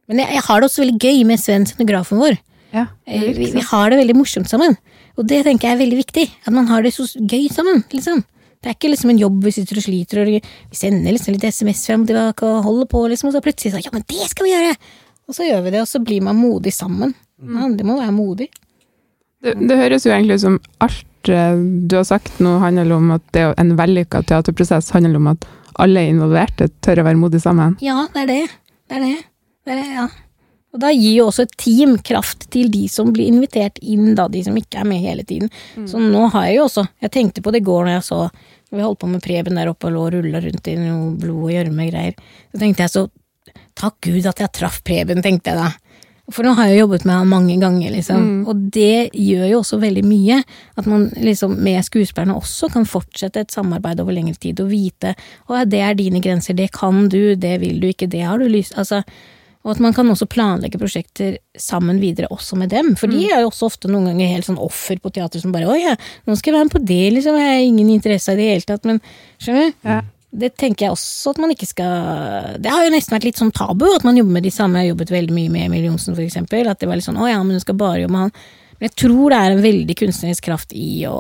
[0.10, 2.40] Men jeg, jeg har det også veldig gøy med Sven, scenografen vår.
[2.74, 4.76] Ja, Eh, vi, vi har det veldig morsomt sammen.
[5.18, 6.26] Og det tenker jeg er veldig viktig.
[6.46, 7.84] At man har det så gøy sammen.
[7.92, 8.24] liksom.
[8.60, 10.40] Det er ikke liksom en jobb vi sitter og sliter, og vi
[10.76, 13.80] sender liksom litt SMS frem og tilbake og holder på, liksom, og så plutselig så,
[13.86, 14.74] ja, men det skal vi gjøre!
[15.30, 17.14] Og så gjør vi det, og så blir man modig sammen.
[17.40, 18.50] Ja, det må være modig.
[19.40, 23.24] Det, det høres jo egentlig ut som alt du har sagt nå handler om at
[23.36, 25.48] det en vellykka teaterprosess handler om at
[25.80, 27.78] alle involverte tør å være modige sammen.
[27.84, 28.42] Ja, det er det.
[28.90, 29.16] Det er det.
[29.66, 30.08] det, er det ja.
[30.70, 34.28] Og da gir jo også et team kraft til de som blir invitert inn, da,
[34.30, 35.50] de som ikke er med hele tiden.
[35.90, 38.20] Så nå har jeg jo også Jeg tenkte på det i går når jeg så
[38.70, 41.48] Vi holdt på med Preben der oppe og lå og rulla rundt i noe blod
[41.48, 42.20] og gjørme-greier.
[42.54, 43.08] Så tenkte jeg så
[43.80, 45.72] Takk Gud at jeg traff Preben, tenkte jeg da.
[46.32, 48.28] For nå har jeg jo jobbet med han mange ganger, liksom.
[48.50, 50.44] Og det gjør jo også veldig mye.
[50.78, 55.16] At man liksom med skuespillerne også kan fortsette et samarbeid over lengre tid og vite
[55.48, 58.48] å, det er dine grenser, det kan du, det vil du ikke, det har du
[58.48, 59.02] lyst Altså,
[59.66, 62.94] og at man kan også planlegge prosjekter sammen videre også med dem.
[62.96, 65.68] For de er jo også ofte noen ganger helt sånn offer på teater som bare
[65.68, 67.36] 'Å ja, nå skal jeg være med på det', liksom.
[67.36, 68.86] Jeg har ingen interesse i det i det hele tatt.
[68.86, 69.02] Men
[69.38, 69.76] skjønner du?
[69.84, 70.02] Ja.
[70.30, 73.54] Det tenker jeg også at man ikke skal Det har jo nesten vært litt sånn
[73.56, 74.78] tabu at man jobber med de samme.
[74.78, 76.70] Jeg har jobbet veldig mye med Emil Johnsen, for eksempel.
[76.70, 78.36] At det var litt sånn 'Å ja, men du skal bare jobbe med han'.
[78.80, 81.16] Men jeg tror det er en veldig kunstnerisk kraft i å,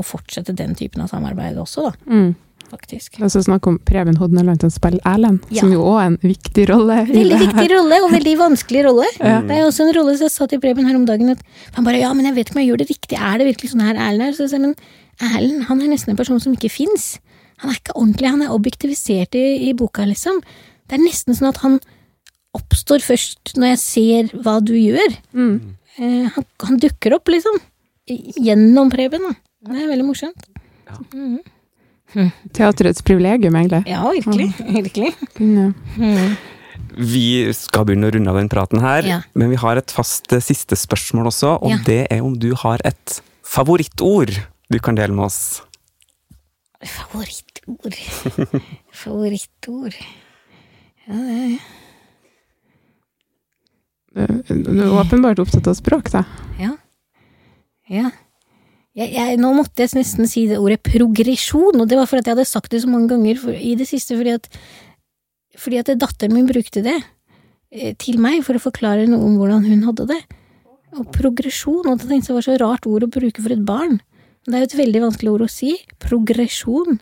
[0.00, 1.92] å fortsette den typen av samarbeid også, da.
[2.10, 2.34] Mm.
[2.74, 3.20] Faktisk.
[3.22, 5.60] Og så snakk om Preben Hodneland som spiller Erlend, Ja.
[5.60, 7.06] som jo òg er en viktig rolle.
[7.06, 9.06] Veldig viktig rolle, og veldig vanskelig rolle.
[9.20, 9.42] Ja.
[9.42, 11.42] Det er også en rolle som jeg sa til Preben her om dagen, at
[11.74, 13.70] han bare 'ja, men jeg vet ikke om jeg gjør det riktig, er det virkelig
[13.70, 14.74] sånn her Erlend er?' Så jeg sa men
[15.20, 17.20] Erlend, han er nesten en person som ikke fins.
[17.62, 20.40] Han er ikke ordentlig, han er objektivisert i, i boka, liksom.
[20.88, 21.78] Det er nesten sånn at han
[22.54, 25.16] oppstår først når jeg ser hva du gjør.
[25.32, 25.54] Mm.
[25.98, 27.56] Eh, han, han dukker opp, liksom.
[28.06, 29.34] Gjennom Preben, da.
[29.64, 30.44] Det er veldig morsomt.
[32.54, 33.82] Teaterets privilegium, egentlig.
[33.90, 34.50] Ja, virkelig.
[34.60, 35.14] Virkelig.
[35.40, 36.36] Mm.
[36.94, 37.24] Vi
[37.56, 39.20] skal begynne å runde av den praten her, Ja.
[39.34, 41.78] men vi har et fast eh, siste spørsmål også, og Ja.
[41.86, 44.30] det er om du har et favorittord
[44.70, 45.62] du kan dele med oss.
[46.84, 47.96] Favorittord.
[49.02, 49.96] Favorittord.
[51.04, 51.58] Ja, det
[54.48, 56.22] Du er åpenbart opptatt av språk, da.
[56.60, 56.76] Ja.
[57.90, 58.12] ja.
[58.94, 62.36] Jeg, jeg, nå måtte jeg nesten si det ordet progresjon, og det var fordi jeg
[62.36, 64.46] hadde sagt det så mange ganger for, i det siste, fordi at,
[65.58, 67.00] fordi at datteren min brukte det
[67.74, 70.20] eh, til meg for å forklare noe om hvordan hun hadde det.
[70.94, 73.66] Og progresjon, og da tenkte jeg det var så rart ord å bruke for et
[73.66, 73.98] barn.
[74.44, 75.74] Det er jo et veldig vanskelig ord å si.
[76.04, 76.98] Progresjon.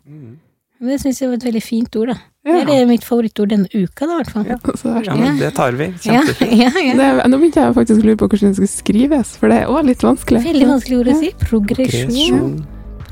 [0.82, 2.16] Men det syns jeg var et veldig fint ord, da.
[2.42, 2.64] Ja.
[2.66, 4.46] Det er mitt favorittord denne uka, da, i hvert fall.
[4.50, 5.86] Ja, det er Ja, men det tar vi.
[6.02, 6.54] Kjempefint.
[6.62, 6.94] ja, ja.
[6.98, 9.60] Det, er- nå begynte jeg faktisk å lure på hvordan det skal skrives, for det
[9.62, 10.42] er òg litt vanskelig.
[10.48, 11.30] Veldig vanskelig ord å si.
[11.44, 12.56] Progresjon.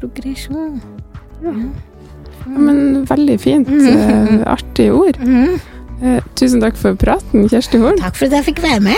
[0.01, 0.81] Progresjon.
[1.45, 1.71] Mm.
[2.41, 3.69] Ja, men veldig fint.
[3.71, 5.19] eh, Artige ord.
[5.23, 5.61] Mhm.
[6.03, 7.99] Eh, tusen takk for praten, Kjersti Horn.
[8.01, 8.97] Takk for at jeg fikk være med.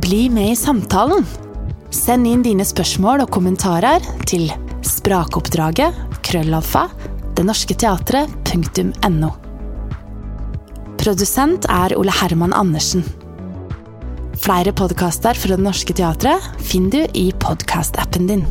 [0.00, 1.26] Bli med i samtalen.
[1.92, 4.48] Send inn dine spørsmål og kommentarer til
[4.86, 6.86] sprakoppdraget krøllalfa
[7.36, 9.30] denorsketeatret.no.
[11.02, 13.04] Produsent er Ole Herman Andersen.
[14.42, 18.46] Flere podkaster fra Det Norske Teatret finner du i podkastappen din.